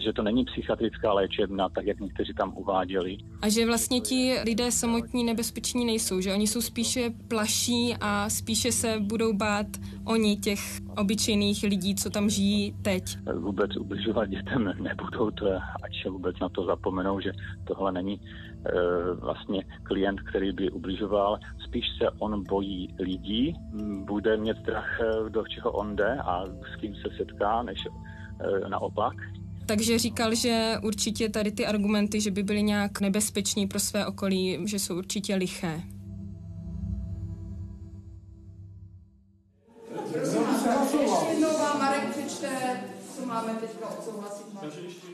že 0.03 0.13
to 0.13 0.23
není 0.23 0.45
psychiatrická 0.45 1.13
léčebna, 1.13 1.69
tak 1.69 1.85
jak 1.85 1.99
někteří 1.99 2.33
tam 2.33 2.53
uváděli. 2.57 3.17
A 3.41 3.49
že 3.49 3.65
vlastně 3.65 4.01
ti 4.01 4.35
lidé 4.45 4.71
samotní 4.71 5.23
nebezpeční 5.23 5.85
nejsou, 5.85 6.21
že 6.21 6.33
oni 6.33 6.47
jsou 6.47 6.61
spíše 6.61 7.09
plaší 7.27 7.95
a 8.01 8.29
spíše 8.29 8.71
se 8.71 8.99
budou 8.99 9.33
bát 9.33 9.67
oni 10.05 10.37
těch 10.37 10.59
obyčejných 10.97 11.63
lidí, 11.63 11.95
co 11.95 12.09
tam 12.09 12.29
žijí 12.29 12.75
teď. 12.81 13.03
Vůbec 13.35 13.77
ubližovat 13.77 14.29
dětem 14.29 14.73
nebudou, 14.79 15.31
to 15.31 15.47
je, 15.47 15.59
ať 15.83 16.03
se 16.03 16.09
vůbec 16.09 16.39
na 16.41 16.49
to 16.49 16.65
zapomenou, 16.65 17.19
že 17.19 17.31
tohle 17.67 17.91
není 17.91 18.19
vlastně 19.19 19.63
klient, 19.83 20.21
který 20.21 20.51
by 20.51 20.71
ubližoval. 20.71 21.39
Spíš 21.67 21.85
se 21.97 22.09
on 22.19 22.43
bojí 22.43 22.95
lidí, 22.99 23.55
bude 24.05 24.37
mít 24.37 24.57
strach, 24.61 24.99
e, 25.01 25.29
do 25.29 25.43
čeho 25.43 25.71
on 25.71 25.95
jde 25.95 26.17
a 26.21 26.45
s 26.45 26.79
kým 26.79 26.95
se 26.95 27.09
setká, 27.17 27.63
než 27.63 27.79
e, 27.85 28.69
naopak. 28.69 29.13
Takže 29.65 29.99
říkal, 29.99 30.35
že 30.35 30.75
určitě 30.83 31.29
tady 31.29 31.51
ty 31.51 31.65
argumenty, 31.65 32.21
že 32.21 32.31
by 32.31 32.43
byly 32.43 32.63
nějak 32.63 33.01
nebezpeční 33.01 33.67
pro 33.67 33.79
své 33.79 34.05
okolí, 34.05 34.59
že 34.65 34.79
jsou 34.79 34.97
určitě 34.97 35.35
liché. 35.35 35.81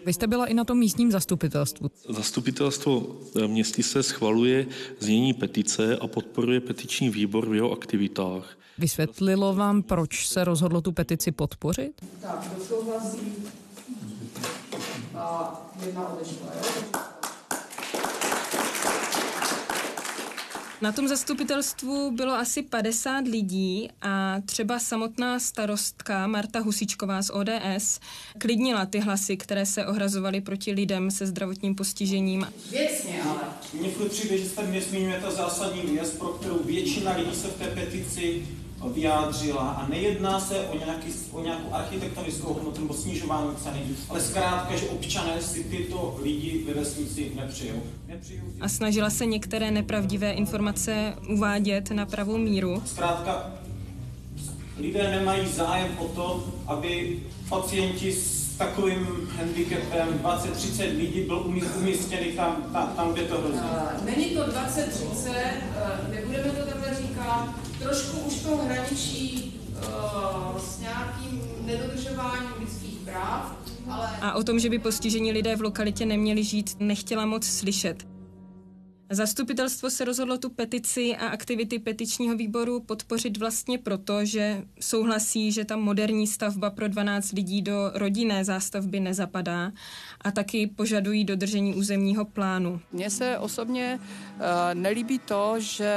Vy 0.06 0.14
jste 0.14 0.28
byla 0.28 0.46
i 0.46 0.54
na 0.54 0.64
tom 0.64 0.78
místním 0.78 1.12
zastupitelstvu. 1.12 1.90
Zastupitelstvo 2.10 3.18
městy 3.48 3.84
se 3.84 4.04
schvaluje 4.04 4.66
znění 5.00 5.34
petice 5.34 5.98
a 5.98 6.08
podporuje 6.08 6.60
petiční 6.60 7.10
výbor 7.10 7.50
v 7.50 7.54
jeho 7.56 7.72
aktivitách. 7.72 8.58
Vysvětlilo 8.78 9.54
vám, 9.54 9.84
proč 9.84 10.28
se 10.28 10.44
rozhodlo 10.44 10.82
tu 10.82 10.92
petici 10.92 11.32
podpořit? 11.32 11.92
Tak, 12.22 12.50
kdo 12.54 12.66
souhlasí? 12.66 13.18
A 15.16 15.62
jedna 15.86 16.08
odešla, 16.08 16.48
jo? 16.56 17.00
Na 20.84 20.92
tom 20.92 21.08
zastupitelstvu 21.08 22.12
bylo 22.12 22.34
asi 22.34 22.62
50 22.62 23.28
lidí 23.28 23.90
a 24.02 24.42
třeba 24.46 24.80
samotná 24.80 25.40
starostka 25.40 26.28
Marta 26.28 26.60
Husičková 26.60 27.22
z 27.22 27.30
ODS 27.30 28.00
klidnila 28.38 28.86
ty 28.86 29.00
hlasy, 29.00 29.38
které 29.38 29.66
se 29.66 29.86
ohrazovaly 29.86 30.42
proti 30.42 30.72
lidem 30.72 31.12
se 31.12 31.28
zdravotním 31.28 31.76
postižením. 31.76 32.48
Věcně 32.72 33.24
ale. 33.24 33.42
Mně 33.74 33.90
přijde, 34.10 34.38
že 34.38 34.50
jste 34.50 34.68
nesmínujete 34.68 35.32
zásadní 35.32 35.82
věc, 35.82 36.10
pro 36.10 36.28
kterou 36.28 36.64
většina 36.64 37.16
lidí 37.18 37.36
se 37.36 37.48
v 37.48 37.58
té 37.58 37.68
petici 37.68 38.48
vyjádřila 38.90 39.70
a 39.70 39.88
nejedná 39.88 40.40
se 40.40 40.60
o, 40.60 40.78
nějaký, 40.78 41.08
o 41.32 41.44
nějakou 41.44 41.74
architektonickou 41.74 42.54
hodnotu 42.54 42.82
nebo 42.82 42.94
snižování 42.94 43.56
ceny, 43.56 43.80
ale 44.10 44.22
zkrátka, 44.22 44.76
že 44.76 44.88
občané 44.88 45.42
si 45.42 45.64
tyto 45.64 46.20
lidi 46.24 46.64
ve 46.68 46.74
vesnici 46.74 47.32
nepřijou. 47.36 47.84
nepřijou 48.08 48.44
a 48.62 48.70
snažila 48.70 49.10
se 49.10 49.26
některé 49.26 49.72
nepravdivé 49.72 50.32
informace 50.32 51.14
uvádět 51.30 51.92
na 51.92 52.06
pravou 52.06 52.38
míru. 52.38 52.84
Zkrátka, 52.86 53.52
lidé 54.78 55.12
nemají 55.12 55.48
zájem 55.48 55.98
o 55.98 56.08
to, 56.08 56.54
aby 56.68 57.20
pacienti 57.50 58.14
s 58.14 58.44
takovým 58.58 59.30
handicapem 59.38 60.20
20-30 60.24 60.98
lidí 60.98 61.22
byl 61.22 61.44
umístěný 61.78 62.32
tam, 62.32 62.64
tam, 62.74 62.94
tam 62.96 63.14
kde 63.14 63.22
to 63.22 63.38
hrozí. 63.42 63.60
Není 64.06 64.26
to 64.26 64.42
20-30, 64.42 65.34
nebudeme 66.12 66.50
to 66.50 66.66
takhle 66.66 66.96
říkat, 66.96 67.54
trošku 67.84 68.18
už 68.20 68.34
to 68.34 68.58
hraničí 68.58 69.54
uh, 69.76 70.60
s 70.60 70.80
nějakým 70.80 71.42
nedodržováním 71.66 72.52
lidských 72.60 73.00
práv, 73.00 73.58
ale... 73.90 74.10
A 74.22 74.34
o 74.34 74.44
tom, 74.44 74.60
že 74.60 74.70
by 74.70 74.80
postižení 74.80 75.32
lidé 75.32 75.56
v 75.56 75.62
lokalitě 75.62 76.06
neměli 76.06 76.44
žít, 76.44 76.76
nechtěla 76.80 77.26
moc 77.26 77.46
slyšet. 77.46 78.13
Zastupitelstvo 79.10 79.90
se 79.90 80.06
rozhodlo 80.06 80.38
tu 80.38 80.50
petici 80.50 81.16
a 81.16 81.28
aktivity 81.28 81.80
petičního 81.80 82.36
výboru 82.36 82.80
podpořit 82.80 83.38
vlastně 83.38 83.78
proto, 83.78 84.26
že 84.26 84.64
souhlasí, 84.80 85.52
že 85.52 85.66
ta 85.66 85.76
moderní 85.76 86.28
stavba 86.28 86.70
pro 86.70 86.88
12 86.88 87.32
lidí 87.32 87.62
do 87.62 87.92
rodinné 87.94 88.46
zástavby 88.46 89.00
nezapadá 89.00 89.72
a 90.22 90.32
taky 90.32 90.68
požadují 90.68 91.24
dodržení 91.24 91.76
územního 91.76 92.26
plánu. 92.26 92.82
Mně 92.92 93.10
se 93.10 93.38
osobně 93.38 94.00
uh, 94.00 94.40
nelíbí 94.74 95.20
to, 95.20 95.56
že 95.58 95.94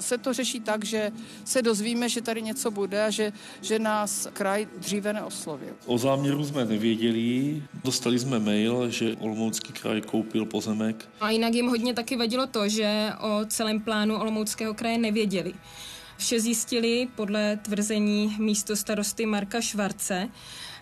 se 0.00 0.18
to 0.18 0.32
řeší 0.32 0.60
tak, 0.60 0.84
že 0.84 1.10
se 1.44 1.62
dozvíme, 1.62 2.08
že 2.08 2.22
tady 2.22 2.42
něco 2.42 2.70
bude 2.70 3.04
a 3.04 3.10
že, 3.10 3.32
že 3.60 3.78
nás 3.78 4.28
kraj 4.32 4.66
dříve 4.78 5.12
neoslovil. 5.12 5.74
O 5.86 5.98
záměru 5.98 6.44
jsme 6.44 6.64
nevěděli, 6.64 7.62
dostali 7.84 8.18
jsme 8.18 8.38
mail, 8.38 8.90
že 8.90 9.16
Olomoucký 9.16 9.72
kraj 9.72 10.00
koupil 10.00 10.46
pozemek. 10.46 11.08
A 11.20 11.30
jinak 11.30 11.54
jim 11.54 11.66
hodně 11.66 11.94
taky 11.94 12.16
vadilo 12.32 12.46
to, 12.46 12.68
že 12.68 13.12
o 13.20 13.44
celém 13.44 13.80
plánu 13.80 14.16
Olomouckého 14.16 14.74
kraje 14.74 14.98
nevěděli. 14.98 15.54
Vše 16.16 16.40
zjistili 16.40 17.08
podle 17.14 17.56
tvrzení 17.56 18.36
místo 18.38 18.76
starosty 18.76 19.26
Marka 19.26 19.60
Švarce 19.60 20.28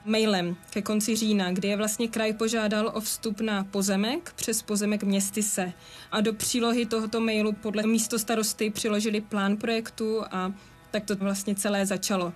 mailem 0.04 0.56
ke 0.70 0.82
konci 0.82 1.16
října, 1.16 1.52
kdy 1.52 1.68
je 1.68 1.76
vlastně 1.76 2.08
kraj 2.08 2.32
požádal 2.32 2.90
o 2.94 3.00
vstup 3.00 3.40
na 3.40 3.64
pozemek 3.64 4.32
přes 4.36 4.62
pozemek 4.62 5.02
Městyse. 5.02 5.72
A 6.12 6.20
do 6.20 6.32
přílohy 6.32 6.86
tohoto 6.86 7.20
mailu 7.20 7.52
podle 7.52 7.82
místo 7.82 8.18
starosty 8.18 8.70
přiložili 8.70 9.20
plán 9.20 9.56
projektu 9.56 10.22
a 10.30 10.52
tak 10.90 11.04
to 11.04 11.16
vlastně 11.16 11.54
celé 11.54 11.86
začalo. 11.86 12.32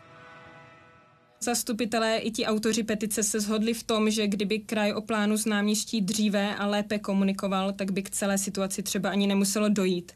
Zastupitelé 1.44 2.18
i 2.18 2.30
ti 2.30 2.46
autoři 2.46 2.82
petice 2.82 3.22
se 3.22 3.40
shodli 3.40 3.74
v 3.74 3.82
tom, 3.82 4.10
že 4.10 4.26
kdyby 4.26 4.58
kraj 4.58 4.92
o 4.92 5.00
plánu 5.00 5.36
z 5.36 5.46
náměstí 5.46 6.00
dříve 6.00 6.56
a 6.56 6.66
lépe 6.66 6.98
komunikoval, 6.98 7.72
tak 7.72 7.90
by 7.90 8.02
k 8.02 8.10
celé 8.10 8.38
situaci 8.38 8.82
třeba 8.82 9.10
ani 9.10 9.26
nemuselo 9.26 9.68
dojít. 9.68 10.12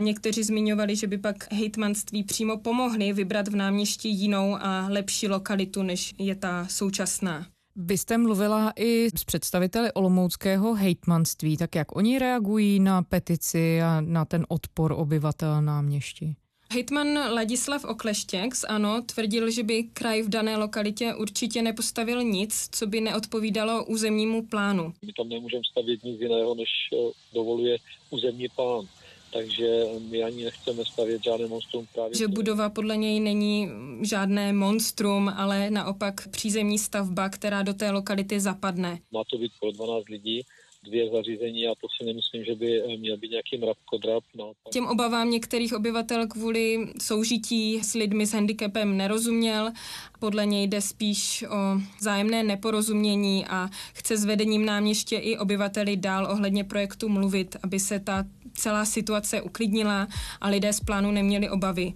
Někteří 0.00 0.42
zmiňovali, 0.42 0.96
že 0.96 1.06
by 1.06 1.18
pak 1.18 1.52
hejtmanství 1.52 2.24
přímo 2.24 2.58
pomohli 2.58 3.12
vybrat 3.12 3.48
v 3.48 3.56
náměstí 3.56 4.10
jinou 4.10 4.56
a 4.60 4.88
lepší 4.88 5.28
lokalitu, 5.28 5.82
než 5.82 6.14
je 6.18 6.34
ta 6.34 6.66
současná. 6.70 7.46
Vy 7.76 7.98
jste 7.98 8.18
mluvila 8.18 8.72
i 8.76 9.08
s 9.18 9.24
představiteli 9.24 9.92
olomouckého 9.92 10.74
hejtmanství, 10.74 11.56
tak 11.56 11.74
jak 11.74 11.96
oni 11.96 12.18
reagují 12.18 12.80
na 12.80 13.02
petici 13.02 13.82
a 13.82 14.00
na 14.00 14.24
ten 14.24 14.46
odpor 14.48 14.92
obyvatel 14.96 15.62
náměstí? 15.62 16.36
Hejtman 16.72 17.18
Ladislav 17.34 17.84
Okleštěk 17.84 18.54
z 18.54 18.64
ANO 18.64 19.02
tvrdil, 19.02 19.50
že 19.50 19.62
by 19.62 19.82
kraj 19.82 20.22
v 20.22 20.28
dané 20.28 20.56
lokalitě 20.56 21.14
určitě 21.14 21.62
nepostavil 21.62 22.22
nic, 22.22 22.68
co 22.72 22.86
by 22.86 23.00
neodpovídalo 23.00 23.84
územnímu 23.84 24.46
plánu. 24.46 24.94
My 25.06 25.12
tam 25.12 25.28
nemůžeme 25.28 25.62
stavět 25.70 26.04
nic 26.04 26.20
jiného, 26.20 26.54
než 26.54 26.68
eh, 26.92 27.12
dovoluje 27.34 27.78
územní 28.10 28.48
plán 28.48 28.86
takže 29.32 29.84
my 30.10 30.24
ani 30.24 30.44
nechceme 30.44 30.84
stavět 30.84 31.24
žádné 31.24 31.46
monstrum 31.46 31.86
právě. 31.94 32.18
Že 32.18 32.28
budova 32.28 32.70
podle 32.70 32.96
něj 32.96 33.20
není 33.20 33.68
žádné 34.02 34.52
monstrum, 34.52 35.28
ale 35.28 35.70
naopak 35.70 36.28
přízemní 36.28 36.78
stavba, 36.78 37.28
která 37.28 37.62
do 37.62 37.74
té 37.74 37.90
lokality 37.90 38.40
zapadne. 38.40 38.98
Má 39.12 39.22
to 39.30 39.38
být 39.38 39.52
pro 39.60 39.70
12 39.72 40.08
lidí, 40.08 40.42
dvě 40.86 41.10
zařízení 41.10 41.66
a 41.66 41.74
to 41.80 41.86
si 41.98 42.06
nemyslím, 42.06 42.44
že 42.44 42.54
by 42.54 42.82
měl 42.98 43.16
být 43.16 43.30
nějaký 43.30 43.58
mravkodrap. 43.58 44.24
No. 44.34 44.52
Těm 44.72 44.86
obavám 44.86 45.30
některých 45.30 45.74
obyvatel 45.74 46.26
kvůli 46.26 46.88
soužití 47.02 47.80
s 47.82 47.94
lidmi 47.94 48.26
s 48.26 48.32
handicapem 48.32 48.96
nerozuměl. 48.96 49.70
Podle 50.18 50.46
něj 50.46 50.66
jde 50.66 50.80
spíš 50.80 51.44
o 51.48 51.80
zájemné 52.00 52.42
neporozumění 52.42 53.46
a 53.46 53.68
chce 53.94 54.16
s 54.16 54.24
vedením 54.24 54.64
náměště 54.64 55.16
i 55.16 55.38
obyvateli 55.38 55.96
dál 55.96 56.28
ohledně 56.30 56.64
projektu 56.64 57.08
mluvit, 57.08 57.56
aby 57.62 57.80
se 57.80 58.00
ta 58.00 58.24
celá 58.54 58.84
situace 58.84 59.42
uklidnila 59.42 60.08
a 60.40 60.48
lidé 60.48 60.72
z 60.72 60.80
plánu 60.80 61.10
neměli 61.10 61.50
obavy. 61.50 61.92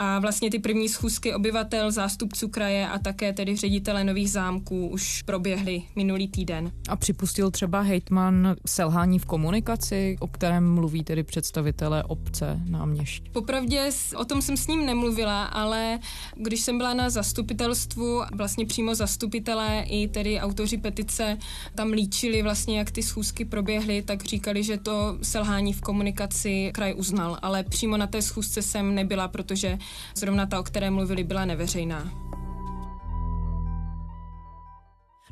A 0.00 0.18
vlastně 0.18 0.50
ty 0.50 0.58
první 0.58 0.88
schůzky 0.88 1.34
obyvatel, 1.34 1.90
zástupců 1.90 2.48
kraje 2.48 2.88
a 2.88 2.98
také 2.98 3.32
tedy 3.32 3.56
ředitele 3.56 4.04
nových 4.04 4.30
zámků 4.30 4.88
už 4.88 5.22
proběhly 5.22 5.82
minulý 5.96 6.28
týden. 6.28 6.72
A 6.88 6.96
připustil 6.96 7.50
třeba 7.50 7.80
hejtman 7.80 8.56
selhání 8.66 9.18
v 9.18 9.24
komunikaci, 9.24 10.16
o 10.20 10.26
kterém 10.26 10.74
mluví 10.74 11.04
tedy 11.04 11.22
představitelé 11.22 12.02
obce 12.02 12.60
náměšť? 12.64 13.22
Popravdě 13.32 13.90
o 14.16 14.24
tom 14.24 14.42
jsem 14.42 14.56
s 14.56 14.66
ním 14.66 14.86
nemluvila, 14.86 15.44
ale 15.44 15.98
když 16.36 16.60
jsem 16.60 16.78
byla 16.78 16.94
na 16.94 17.10
zastupitelstvu, 17.10 18.22
vlastně 18.34 18.66
přímo 18.66 18.94
zastupitelé 18.94 19.84
i 19.86 20.08
tedy 20.08 20.40
autoři 20.40 20.76
petice 20.76 21.38
tam 21.74 21.90
líčili 21.90 22.42
vlastně, 22.42 22.78
jak 22.78 22.90
ty 22.90 23.02
schůzky 23.02 23.44
proběhly, 23.44 24.02
tak 24.02 24.24
říkali, 24.24 24.62
že 24.62 24.76
to 24.76 25.18
selhání 25.22 25.72
v 25.72 25.80
komunikaci 25.80 26.70
kraj 26.74 26.94
uznal, 26.96 27.38
ale 27.42 27.62
přímo 27.62 27.96
na 27.96 28.06
té 28.06 28.22
schůzce 28.22 28.62
jsem 28.62 28.94
nebyla, 28.94 29.28
protože 29.28 29.78
Zrovna 30.14 30.46
ta, 30.46 30.60
o 30.60 30.62
které 30.62 30.90
mluvili, 30.90 31.24
byla 31.24 31.44
neveřejná. 31.44 32.12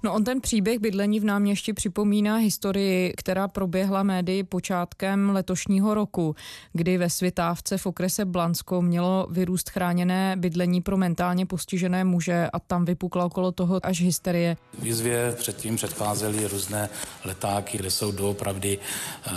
No 0.03 0.15
on 0.15 0.25
ten 0.25 0.41
příběh 0.41 0.79
bydlení 0.79 1.21
v 1.21 1.25
náměšti 1.25 1.73
připomíná 1.73 2.37
historii, 2.37 3.13
která 3.17 3.49
proběhla 3.49 4.03
médii 4.03 4.43
počátkem 4.43 5.31
letošního 5.31 5.95
roku, 5.95 6.37
kdy 6.73 6.99
ve 6.99 7.11
Svitávce 7.11 7.79
v 7.79 7.87
okrese 7.87 8.25
Blansko 8.25 8.83
mělo 8.83 9.27
vyrůst 9.31 9.71
chráněné 9.71 10.37
bydlení 10.37 10.81
pro 10.81 10.97
mentálně 10.97 11.47
postižené 11.47 12.05
muže 12.05 12.49
a 12.53 12.59
tam 12.59 12.85
vypukla 12.85 13.25
okolo 13.25 13.53
toho 13.53 13.81
až 13.83 14.01
hysterie. 14.01 14.57
Výzvě 14.79 15.33
předtím 15.39 15.77
předcházely 15.77 16.49
různé 16.49 16.89
letáky, 17.25 17.79
kde 17.79 17.91
jsou 17.91 18.13
doopravdy 18.13 18.79
e, 18.79 19.31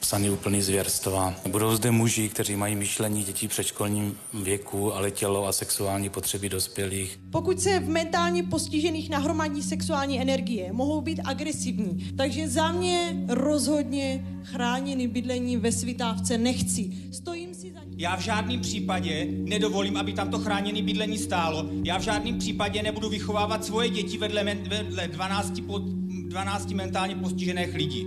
psaný 0.00 0.30
úplný 0.30 0.62
zvěrstva. 0.62 1.34
Budou 1.48 1.76
zde 1.76 1.90
muži, 1.90 2.28
kteří 2.28 2.56
mají 2.56 2.76
myšlení 2.76 3.24
dětí 3.24 3.46
v 3.46 3.50
předškolním 3.50 4.18
věku, 4.34 4.94
ale 4.94 5.10
tělo 5.10 5.46
a 5.46 5.52
sexuální 5.52 6.08
potřeby 6.08 6.48
dospělých. 6.48 7.18
Pokud 7.30 7.60
se 7.60 7.80
v 7.80 7.88
mentálně 7.88 8.42
postižených 8.42 9.10
nahromadí 9.10 9.62
sexuální 9.62 9.85
sexuální 9.86 10.20
energie, 10.20 10.72
mohou 10.72 11.00
být 11.00 11.20
agresivní. 11.24 12.12
Takže 12.16 12.48
za 12.48 12.72
mě 12.72 13.24
rozhodně 13.28 14.26
chráněný 14.42 15.08
bydlení 15.08 15.56
ve 15.56 15.72
Svitávce 15.72 16.38
nechci. 16.38 16.90
Stojím 17.12 17.54
si 17.54 17.72
za 17.72 17.80
Já 17.96 18.16
v 18.16 18.20
žádném 18.20 18.60
případě 18.60 19.26
nedovolím, 19.30 19.96
aby 19.96 20.12
tam 20.12 20.30
to 20.30 20.38
chráněné 20.38 20.82
bydlení 20.82 21.18
stálo. 21.18 21.70
Já 21.84 21.98
v 21.98 22.02
žádném 22.02 22.38
případě 22.38 22.82
nebudu 22.82 23.08
vychovávat 23.08 23.64
svoje 23.64 23.88
děti 23.90 24.18
vedle, 24.18 24.44
vedle 24.44 25.08
12, 25.08 25.60
po, 25.66 25.78
12 25.78 26.70
mentálně 26.70 27.16
postižených 27.16 27.74
lidí. 27.74 28.06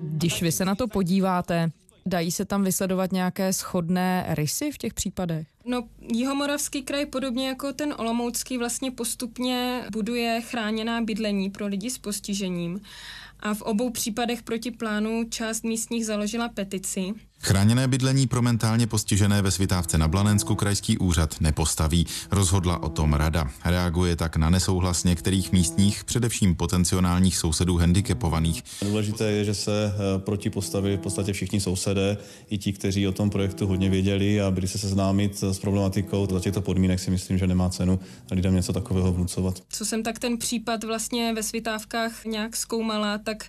Když 0.00 0.42
vy 0.42 0.52
se 0.52 0.64
na 0.64 0.74
to 0.74 0.88
podíváte, 0.88 1.70
dají 2.06 2.30
se 2.30 2.44
tam 2.44 2.64
vysledovat 2.64 3.12
nějaké 3.12 3.52
schodné 3.52 4.26
rysy 4.28 4.70
v 4.72 4.78
těch 4.78 4.94
případech? 4.94 5.55
No, 5.68 5.88
Jihomoravský 6.12 6.82
kraj, 6.82 7.06
podobně 7.06 7.48
jako 7.48 7.72
ten 7.72 7.94
Olomoucký, 7.98 8.58
vlastně 8.58 8.90
postupně 8.90 9.84
buduje 9.92 10.40
chráněná 10.40 11.00
bydlení 11.00 11.50
pro 11.50 11.66
lidi 11.66 11.90
s 11.90 11.98
postižením. 11.98 12.80
A 13.40 13.54
v 13.54 13.62
obou 13.62 13.90
případech 13.90 14.42
proti 14.42 14.70
plánu 14.70 15.24
část 15.30 15.64
místních 15.64 16.06
založila 16.06 16.48
petici. 16.48 17.14
Chráněné 17.40 17.88
bydlení 17.88 18.26
pro 18.26 18.42
mentálně 18.42 18.86
postižené 18.86 19.42
ve 19.42 19.50
Svitávce 19.50 19.98
na 19.98 20.08
Blanensku 20.08 20.54
krajský 20.54 20.98
úřad 20.98 21.40
nepostaví. 21.40 22.06
Rozhodla 22.30 22.82
o 22.82 22.88
tom 22.88 23.12
rada. 23.12 23.50
Reaguje 23.64 24.16
tak 24.16 24.36
na 24.36 24.50
nesouhlas 24.50 25.04
některých 25.04 25.52
místních, 25.52 26.04
především 26.04 26.54
potenciálních 26.54 27.36
sousedů 27.36 27.76
handicapovaných. 27.76 28.62
Důležité 28.82 29.30
je, 29.30 29.44
že 29.44 29.54
se 29.54 29.94
eh, 29.94 30.18
proti 30.18 30.50
postavili 30.50 30.96
v 30.96 31.00
podstatě 31.00 31.32
všichni 31.32 31.60
sousedé, 31.60 32.16
i 32.50 32.58
ti, 32.58 32.72
kteří 32.72 33.08
o 33.08 33.12
tom 33.12 33.30
projektu 33.30 33.66
hodně 33.66 33.90
věděli 33.90 34.40
a 34.40 34.50
byli 34.50 34.68
se 34.68 34.78
seznámit 34.78 35.44
s 35.56 35.58
problematikou. 35.58 36.26
Za 36.30 36.40
těchto 36.40 36.60
podmínek 36.60 37.00
si 37.00 37.10
myslím, 37.10 37.38
že 37.38 37.46
nemá 37.46 37.70
cenu 37.70 38.00
lidem 38.30 38.54
něco 38.54 38.72
takového 38.72 39.12
vnucovat. 39.12 39.62
Co 39.68 39.84
jsem 39.84 40.02
tak 40.02 40.18
ten 40.18 40.38
případ 40.38 40.84
vlastně 40.84 41.34
ve 41.34 41.42
Svitávkách 41.42 42.24
nějak 42.24 42.56
zkoumala, 42.56 43.18
tak 43.18 43.44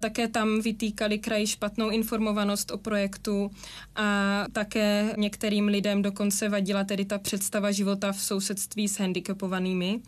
také 0.00 0.28
tam 0.28 0.60
vytýkali 0.60 1.18
kraji 1.18 1.46
špatnou 1.46 1.90
informovanost 1.90 2.70
o 2.70 2.78
projektu 2.78 3.50
a 3.96 4.44
také 4.52 5.14
některým 5.18 5.68
lidem 5.68 6.02
dokonce 6.02 6.48
vadila 6.48 6.84
tedy 6.84 7.04
ta 7.04 7.18
představa 7.18 7.72
života 7.72 8.12
v 8.12 8.20
sousedství 8.20 8.88
s 8.88 8.98
handicapovanými. 8.98 10.00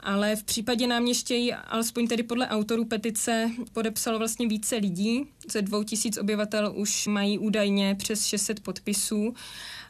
Ale 0.00 0.36
v 0.36 0.44
případě 0.44 0.86
náměštějí, 0.86 1.52
alespoň 1.52 2.08
tedy 2.08 2.22
podle 2.22 2.48
autorů 2.48 2.84
petice, 2.84 3.50
podepsalo 3.72 4.18
vlastně 4.18 4.48
více 4.48 4.76
lidí. 4.76 5.24
Ze 5.52 5.62
dvou 5.62 5.82
tisíc 5.82 6.18
obyvatel 6.18 6.72
už 6.76 7.06
mají 7.06 7.38
údajně 7.38 7.94
přes 7.94 8.24
600 8.24 8.60
podpisů 8.60 9.34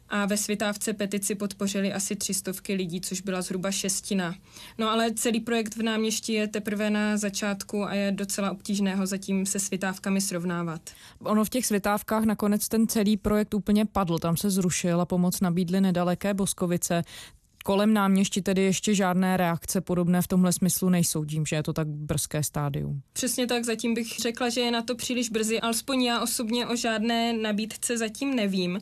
a 0.08 0.26
ve 0.26 0.36
Svitávce 0.36 0.92
petici 0.92 1.34
podpořili 1.34 1.92
asi 1.92 2.16
třistovky 2.16 2.74
lidí, 2.74 3.00
což 3.00 3.20
byla 3.20 3.42
zhruba 3.42 3.70
šestina. 3.70 4.34
No 4.78 4.90
ale 4.90 5.14
celý 5.14 5.40
projekt 5.40 5.76
v 5.76 5.82
náměstí 5.82 6.32
je 6.32 6.48
teprve 6.48 6.90
na 6.90 7.16
začátku 7.16 7.84
a 7.84 7.94
je 7.94 8.12
docela 8.12 8.50
obtížné 8.50 8.94
ho 8.94 9.06
zatím 9.06 9.46
se 9.46 9.58
Svitávkami 9.58 10.20
srovnávat. 10.20 10.80
Ono 11.20 11.44
v 11.44 11.48
těch 11.48 11.66
Svitávkách 11.66 12.24
nakonec 12.24 12.68
ten 12.68 12.86
celý 12.86 13.16
projekt 13.16 13.54
úplně 13.54 13.84
padl, 13.84 14.18
tam 14.18 14.36
se 14.36 14.50
zrušil 14.50 15.00
a 15.00 15.06
pomoc 15.06 15.40
nabídly 15.40 15.80
nedaleké 15.80 16.34
Boskovice. 16.34 17.02
Kolem 17.64 17.94
náměstí 17.94 18.42
tedy 18.42 18.62
ještě 18.62 18.94
žádné 18.94 19.36
reakce 19.36 19.80
podobné 19.80 20.22
v 20.22 20.26
tomhle 20.26 20.52
smyslu 20.52 20.88
nejsou, 20.88 21.24
tím, 21.24 21.46
že 21.46 21.56
je 21.56 21.62
to 21.62 21.72
tak 21.72 21.88
brzké 21.88 22.42
stádium. 22.42 23.02
Přesně 23.12 23.46
tak, 23.46 23.64
zatím 23.64 23.94
bych 23.94 24.16
řekla, 24.22 24.48
že 24.48 24.60
je 24.60 24.70
na 24.70 24.82
to 24.82 24.94
příliš 24.94 25.30
brzy, 25.30 25.60
alespoň 25.60 26.02
já 26.02 26.20
osobně 26.20 26.66
o 26.66 26.76
žádné 26.76 27.32
nabídce 27.32 27.98
zatím 27.98 28.34
nevím. 28.36 28.80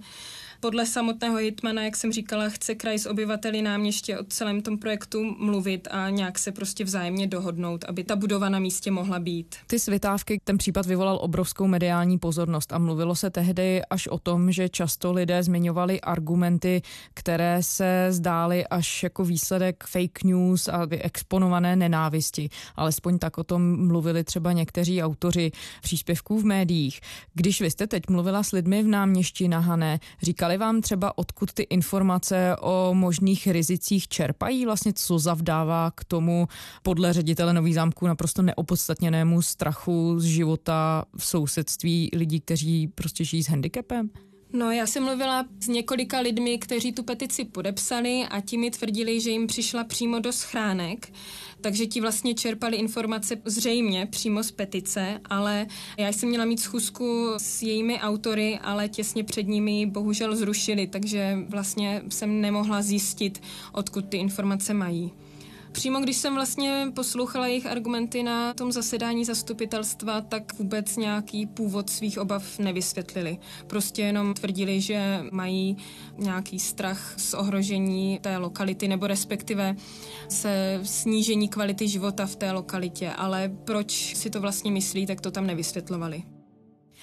Podle 0.60 0.86
samotného 0.86 1.36
hitmana, 1.36 1.82
jak 1.82 1.96
jsem 1.96 2.12
říkala, 2.12 2.48
chce 2.48 2.74
kraj 2.74 2.98
s 2.98 3.06
obyvateli 3.06 3.62
náměště 3.62 4.18
o 4.18 4.24
celém 4.24 4.62
tom 4.62 4.78
projektu 4.78 5.36
mluvit 5.38 5.88
a 5.90 6.10
nějak 6.10 6.38
se 6.38 6.52
prostě 6.52 6.84
vzájemně 6.84 7.26
dohodnout, 7.26 7.84
aby 7.84 8.04
ta 8.04 8.16
budova 8.16 8.48
na 8.48 8.58
místě 8.58 8.90
mohla 8.90 9.18
být. 9.18 9.56
Ty 9.66 9.78
svitávky, 9.78 10.40
ten 10.44 10.58
případ 10.58 10.86
vyvolal 10.86 11.18
obrovskou 11.22 11.66
mediální 11.66 12.18
pozornost 12.18 12.72
a 12.72 12.78
mluvilo 12.78 13.14
se 13.14 13.30
tehdy 13.30 13.82
až 13.90 14.08
o 14.08 14.18
tom, 14.18 14.52
že 14.52 14.68
často 14.68 15.12
lidé 15.12 15.42
zmiňovali 15.42 16.00
argumenty, 16.00 16.82
které 17.14 17.62
se 17.62 18.06
zdály 18.10 18.66
až 18.66 19.02
jako 19.02 19.24
výsledek 19.24 19.84
fake 19.84 20.24
news 20.24 20.68
a 20.68 20.86
exponované 20.90 21.76
nenávisti. 21.76 22.48
Alespoň 22.76 23.18
tak 23.18 23.38
o 23.38 23.44
tom 23.44 23.86
mluvili 23.86 24.24
třeba 24.24 24.52
někteří 24.52 25.02
autoři 25.02 25.50
příspěvků 25.82 26.40
v 26.40 26.44
médiích. 26.44 27.00
Když 27.34 27.60
vy 27.60 27.70
jste 27.70 27.86
teď 27.86 28.02
mluvila 28.10 28.42
s 28.42 28.52
lidmi 28.52 28.82
v 28.82 28.86
náměstí 28.86 29.48
na 29.48 29.58
Hané, 29.58 29.98
říkali 30.22 30.45
Říkali 30.46 30.58
vám 30.58 30.80
třeba, 30.80 31.18
odkud 31.18 31.52
ty 31.52 31.62
informace 31.62 32.56
o 32.60 32.94
možných 32.94 33.46
rizicích 33.46 34.08
čerpají? 34.08 34.64
Vlastně 34.64 34.92
co 34.92 35.18
zavdává 35.18 35.90
k 35.90 36.04
tomu 36.04 36.48
podle 36.82 37.12
ředitele 37.12 37.52
Nový 37.52 37.74
zámku 37.74 38.06
naprosto 38.06 38.42
neopodstatněnému 38.42 39.42
strachu 39.42 40.14
z 40.18 40.24
života 40.24 41.04
v 41.16 41.24
sousedství 41.24 42.10
lidí, 42.14 42.40
kteří 42.40 42.88
prostě 42.88 43.24
žijí 43.24 43.42
s 43.42 43.48
handicapem? 43.48 44.10
No, 44.52 44.70
já 44.70 44.86
jsem 44.86 45.04
mluvila 45.04 45.46
s 45.60 45.68
několika 45.68 46.20
lidmi, 46.20 46.58
kteří 46.58 46.92
tu 46.92 47.02
petici 47.02 47.44
podepsali 47.44 48.24
a 48.30 48.40
ti 48.40 48.58
mi 48.58 48.70
tvrdili, 48.70 49.20
že 49.20 49.30
jim 49.30 49.46
přišla 49.46 49.84
přímo 49.84 50.18
do 50.18 50.32
schránek, 50.32 51.12
takže 51.60 51.86
ti 51.86 52.00
vlastně 52.00 52.34
čerpali 52.34 52.76
informace 52.76 53.36
zřejmě 53.44 54.06
přímo 54.06 54.42
z 54.42 54.50
petice, 54.50 55.20
ale 55.24 55.66
já 55.98 56.08
jsem 56.08 56.28
měla 56.28 56.44
mít 56.44 56.60
schůzku 56.60 57.28
s 57.36 57.62
jejími 57.62 58.00
autory, 58.00 58.58
ale 58.62 58.88
těsně 58.88 59.24
před 59.24 59.48
nimi 59.48 59.86
bohužel 59.86 60.36
zrušili, 60.36 60.86
takže 60.86 61.38
vlastně 61.48 62.02
jsem 62.08 62.40
nemohla 62.40 62.82
zjistit, 62.82 63.42
odkud 63.72 64.08
ty 64.08 64.16
informace 64.16 64.74
mají. 64.74 65.12
Přímo 65.76 66.00
když 66.00 66.16
jsem 66.16 66.34
vlastně 66.34 66.86
poslouchala 66.94 67.46
jejich 67.46 67.66
argumenty 67.66 68.22
na 68.22 68.54
tom 68.54 68.72
zasedání 68.72 69.24
zastupitelstva, 69.24 70.20
tak 70.20 70.58
vůbec 70.58 70.96
nějaký 70.96 71.46
původ 71.46 71.90
svých 71.90 72.18
obav 72.18 72.58
nevysvětlili. 72.58 73.38
Prostě 73.66 74.02
jenom 74.02 74.34
tvrdili, 74.34 74.80
že 74.80 75.20
mají 75.32 75.76
nějaký 76.18 76.58
strach 76.58 77.14
z 77.16 77.34
ohrožení 77.34 78.18
té 78.22 78.36
lokality 78.36 78.88
nebo 78.88 79.06
respektive 79.06 79.76
se 80.28 80.80
snížení 80.82 81.48
kvality 81.48 81.88
života 81.88 82.26
v 82.26 82.36
té 82.36 82.52
lokalitě, 82.52 83.10
ale 83.10 83.52
proč 83.64 84.16
si 84.16 84.30
to 84.30 84.40
vlastně 84.40 84.70
myslí, 84.70 85.06
tak 85.06 85.20
to 85.20 85.30
tam 85.30 85.46
nevysvětlovali. 85.46 86.22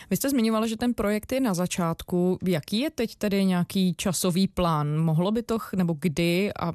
Vy 0.09 0.17
jste 0.17 0.29
zmiňovala, 0.29 0.67
že 0.67 0.77
ten 0.77 0.93
projekt 0.93 1.31
je 1.31 1.39
na 1.39 1.53
začátku. 1.53 2.37
Jaký 2.45 2.79
je 2.79 2.89
teď 2.89 3.15
tedy 3.15 3.45
nějaký 3.45 3.93
časový 3.97 4.47
plán? 4.47 4.97
Mohlo 4.97 5.31
by 5.31 5.43
to, 5.43 5.57
nebo 5.75 5.95
kdy 5.99 6.51
a 6.59 6.71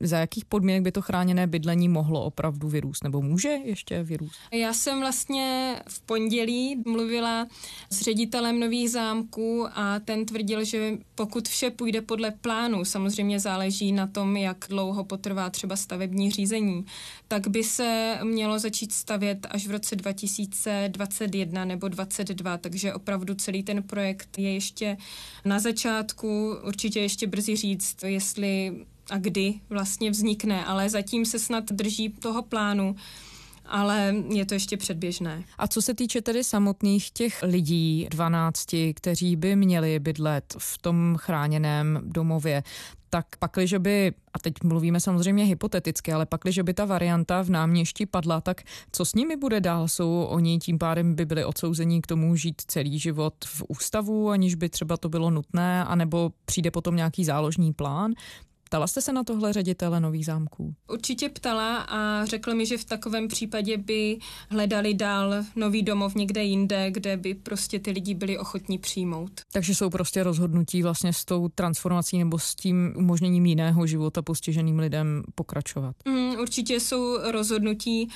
za 0.00 0.18
jakých 0.18 0.44
podmínek 0.44 0.82
by 0.82 0.92
to 0.92 1.02
chráněné 1.02 1.46
bydlení 1.46 1.88
mohlo 1.88 2.24
opravdu 2.24 2.68
vyrůst, 2.68 3.04
nebo 3.04 3.22
může 3.22 3.48
ještě 3.48 4.02
vyrůst? 4.02 4.34
Já 4.52 4.74
jsem 4.74 5.00
vlastně 5.00 5.76
v 5.88 6.00
pondělí 6.00 6.82
mluvila 6.86 7.46
s 7.90 8.00
ředitelem 8.00 8.60
Nových 8.60 8.90
zámků 8.90 9.66
a 9.74 9.98
ten 9.98 10.26
tvrdil, 10.26 10.64
že 10.64 10.98
pokud 11.14 11.48
vše 11.48 11.70
půjde 11.70 12.00
podle 12.00 12.30
plánu, 12.30 12.84
samozřejmě 12.84 13.40
záleží 13.40 13.92
na 13.92 14.06
tom, 14.06 14.36
jak 14.36 14.64
dlouho 14.68 15.04
potrvá 15.04 15.50
třeba 15.50 15.76
stavební 15.76 16.30
řízení, 16.30 16.84
tak 17.28 17.48
by 17.48 17.64
se 17.64 18.18
mělo 18.22 18.58
začít 18.58 18.92
stavět 18.92 19.46
až 19.50 19.66
v 19.66 19.70
roce 19.70 19.96
2021 19.96 21.64
nebo 21.64 21.88
2022, 21.88 22.58
takže 22.58 22.94
opravdu 22.94 23.34
celý 23.34 23.62
ten 23.62 23.82
projekt 23.82 24.38
je 24.38 24.52
ještě 24.52 24.96
na 25.44 25.58
začátku, 25.58 26.56
určitě 26.66 27.00
ještě 27.00 27.26
brzy 27.26 27.56
říct, 27.56 28.02
jestli 28.02 28.84
a 29.10 29.18
kdy 29.18 29.54
vlastně 29.68 30.10
vznikne, 30.10 30.64
ale 30.64 30.90
zatím 30.90 31.24
se 31.24 31.38
snad 31.38 31.64
drží 31.72 32.08
toho 32.08 32.42
plánu 32.42 32.96
ale 33.66 34.14
je 34.28 34.46
to 34.46 34.54
ještě 34.54 34.76
předběžné. 34.76 35.44
A 35.58 35.68
co 35.68 35.82
se 35.82 35.94
týče 35.94 36.22
tedy 36.22 36.44
samotných 36.44 37.10
těch 37.10 37.42
lidí, 37.42 38.06
12, 38.10 38.66
kteří 38.94 39.36
by 39.36 39.56
měli 39.56 39.98
bydlet 39.98 40.56
v 40.58 40.78
tom 40.78 41.16
chráněném 41.18 42.00
domově, 42.02 42.62
tak 43.10 43.26
pakliže 43.38 43.78
by, 43.78 44.12
a 44.32 44.38
teď 44.38 44.54
mluvíme 44.64 45.00
samozřejmě 45.00 45.44
hypoteticky, 45.44 46.12
ale 46.12 46.26
pakliže 46.26 46.62
by 46.62 46.74
ta 46.74 46.84
varianta 46.84 47.42
v 47.42 47.50
náměští 47.50 48.06
padla, 48.06 48.40
tak 48.40 48.62
co 48.92 49.04
s 49.04 49.14
nimi 49.14 49.36
bude 49.36 49.60
dál? 49.60 49.88
Jsou 49.88 50.26
oni 50.28 50.58
tím 50.58 50.78
pádem 50.78 51.14
by 51.14 51.24
byli 51.24 51.44
odsouzení 51.44 52.02
k 52.02 52.06
tomu 52.06 52.36
žít 52.36 52.62
celý 52.66 52.98
život 52.98 53.34
v 53.44 53.62
ústavu, 53.68 54.30
aniž 54.30 54.54
by 54.54 54.68
třeba 54.68 54.96
to 54.96 55.08
bylo 55.08 55.30
nutné, 55.30 55.84
anebo 55.84 56.32
přijde 56.44 56.70
potom 56.70 56.96
nějaký 56.96 57.24
záložní 57.24 57.72
plán? 57.72 58.12
Ptala 58.64 58.86
jste 58.86 59.02
se 59.02 59.12
na 59.12 59.24
tohle 59.24 59.52
ředitele 59.52 60.00
Nových 60.00 60.26
zámků? 60.26 60.74
Určitě 60.88 61.28
ptala 61.28 61.76
a 61.76 62.24
řekl 62.24 62.54
mi, 62.54 62.66
že 62.66 62.78
v 62.78 62.84
takovém 62.84 63.28
případě 63.28 63.76
by 63.76 64.18
hledali 64.50 64.94
dál 64.94 65.34
nový 65.56 65.82
domov 65.82 66.14
někde 66.14 66.44
jinde, 66.44 66.90
kde 66.90 67.16
by 67.16 67.34
prostě 67.34 67.78
ty 67.78 67.90
lidi 67.90 68.14
byli 68.14 68.38
ochotní 68.38 68.78
přijmout. 68.78 69.40
Takže 69.52 69.74
jsou 69.74 69.90
prostě 69.90 70.22
rozhodnutí 70.22 70.82
vlastně 70.82 71.12
s 71.12 71.24
tou 71.24 71.48
transformací 71.48 72.18
nebo 72.18 72.38
s 72.38 72.54
tím 72.54 72.94
umožněním 72.96 73.46
jiného 73.46 73.86
života 73.86 74.22
postiženým 74.22 74.78
lidem 74.78 75.22
pokračovat. 75.34 75.96
Mm, 76.08 76.36
určitě 76.40 76.80
jsou 76.80 77.30
rozhodnutí 77.30 78.08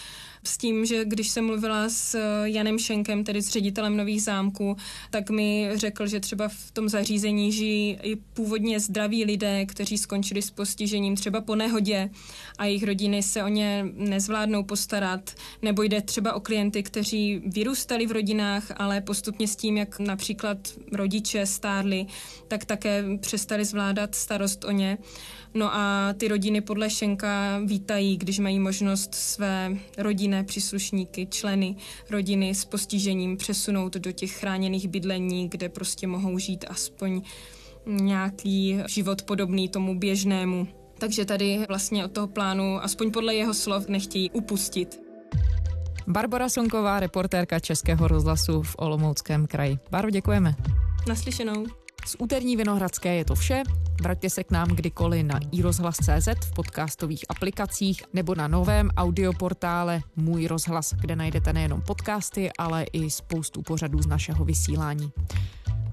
s 0.44 0.58
tím, 0.58 0.86
že 0.86 1.04
když 1.04 1.28
jsem 1.28 1.46
mluvila 1.46 1.88
s 1.88 2.18
Janem 2.44 2.78
Šenkem, 2.78 3.24
tedy 3.24 3.42
s 3.42 3.48
ředitelem 3.48 3.96
Nových 3.96 4.22
zámků, 4.22 4.76
tak 5.10 5.30
mi 5.30 5.70
řekl, 5.74 6.06
že 6.06 6.20
třeba 6.20 6.48
v 6.48 6.70
tom 6.70 6.88
zařízení 6.88 7.52
žijí 7.52 7.98
i 8.02 8.16
původně 8.16 8.80
zdraví 8.80 9.24
lidé, 9.24 9.66
kteří 9.66 9.98
skončili 9.98 10.42
s 10.48 10.50
postižením 10.50 11.16
třeba 11.16 11.40
po 11.40 11.54
nehodě 11.54 12.10
a 12.58 12.64
jejich 12.64 12.82
rodiny 12.82 13.22
se 13.22 13.42
o 13.42 13.48
ně 13.48 13.86
nezvládnou 13.94 14.62
postarat, 14.62 15.34
nebo 15.62 15.82
jde 15.82 16.02
třeba 16.02 16.32
o 16.32 16.40
klienty, 16.40 16.82
kteří 16.82 17.42
vyrůstali 17.46 18.06
v 18.06 18.12
rodinách, 18.12 18.64
ale 18.76 19.00
postupně 19.00 19.48
s 19.48 19.56
tím, 19.56 19.76
jak 19.76 19.98
například 19.98 20.58
rodiče 20.92 21.46
stárli, 21.46 22.06
tak 22.48 22.64
také 22.64 23.04
přestali 23.20 23.64
zvládat 23.64 24.14
starost 24.14 24.64
o 24.64 24.70
ně. 24.70 24.98
No 25.54 25.74
a 25.74 26.14
ty 26.16 26.28
rodiny 26.28 26.60
podle 26.60 26.90
Šenka 26.90 27.60
vítají, 27.64 28.16
když 28.16 28.38
mají 28.38 28.58
možnost 28.58 29.14
své 29.14 29.76
rodinné 29.98 30.44
příslušníky, 30.44 31.26
členy 31.30 31.76
rodiny 32.10 32.54
s 32.54 32.64
postižením 32.64 33.36
přesunout 33.36 33.94
do 33.94 34.12
těch 34.12 34.32
chráněných 34.32 34.88
bydlení, 34.88 35.48
kde 35.48 35.68
prostě 35.68 36.06
mohou 36.06 36.38
žít 36.38 36.64
aspoň 36.68 37.22
nějaký 37.88 38.78
život 38.86 39.22
podobný 39.22 39.68
tomu 39.68 39.98
běžnému. 39.98 40.68
Takže 40.98 41.24
tady 41.24 41.66
vlastně 41.68 42.04
od 42.04 42.12
toho 42.12 42.26
plánu, 42.26 42.84
aspoň 42.84 43.10
podle 43.10 43.34
jeho 43.34 43.54
slov, 43.54 43.88
nechtějí 43.88 44.30
upustit. 44.30 45.00
Barbara 46.06 46.48
Sonková, 46.48 47.00
reportérka 47.00 47.60
Českého 47.60 48.08
rozhlasu 48.08 48.62
v 48.62 48.74
Olomouckém 48.78 49.46
kraji. 49.46 49.78
Baro, 49.90 50.10
děkujeme. 50.10 50.54
Naslyšenou. 51.08 51.66
Z 52.06 52.16
úterní 52.18 52.56
Vinohradské 52.56 53.14
je 53.14 53.24
to 53.24 53.34
vše. 53.34 53.62
Vraťte 54.02 54.30
se 54.30 54.44
k 54.44 54.50
nám 54.50 54.68
kdykoliv 54.68 55.26
na 55.26 55.40
iRozhlas.cz 55.52 56.28
v 56.44 56.54
podcastových 56.54 57.24
aplikacích 57.28 58.02
nebo 58.12 58.34
na 58.34 58.48
novém 58.48 58.90
audioportále 58.96 60.00
Můj 60.16 60.46
rozhlas, 60.46 60.94
kde 61.00 61.16
najdete 61.16 61.52
nejenom 61.52 61.82
podcasty, 61.82 62.50
ale 62.58 62.84
i 62.92 63.10
spoustu 63.10 63.62
pořadů 63.62 64.02
z 64.02 64.06
našeho 64.06 64.44
vysílání. 64.44 65.12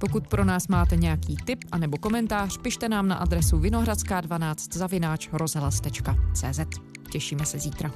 Pokud 0.06 0.28
pro 0.28 0.46
nás 0.46 0.68
máte 0.68 0.96
nějaký 0.96 1.36
tip 1.46 1.60
anebo 1.72 1.98
komentář, 1.98 2.58
pište 2.58 2.90
nám 2.90 3.08
na 3.08 3.16
adresu 3.16 3.60
vinohradská12 3.60 4.56
zavináč 4.78 5.30
rozhlas.cz. 5.32 6.60
Těšíme 7.12 7.46
se 7.46 7.60
zítra. 7.60 7.92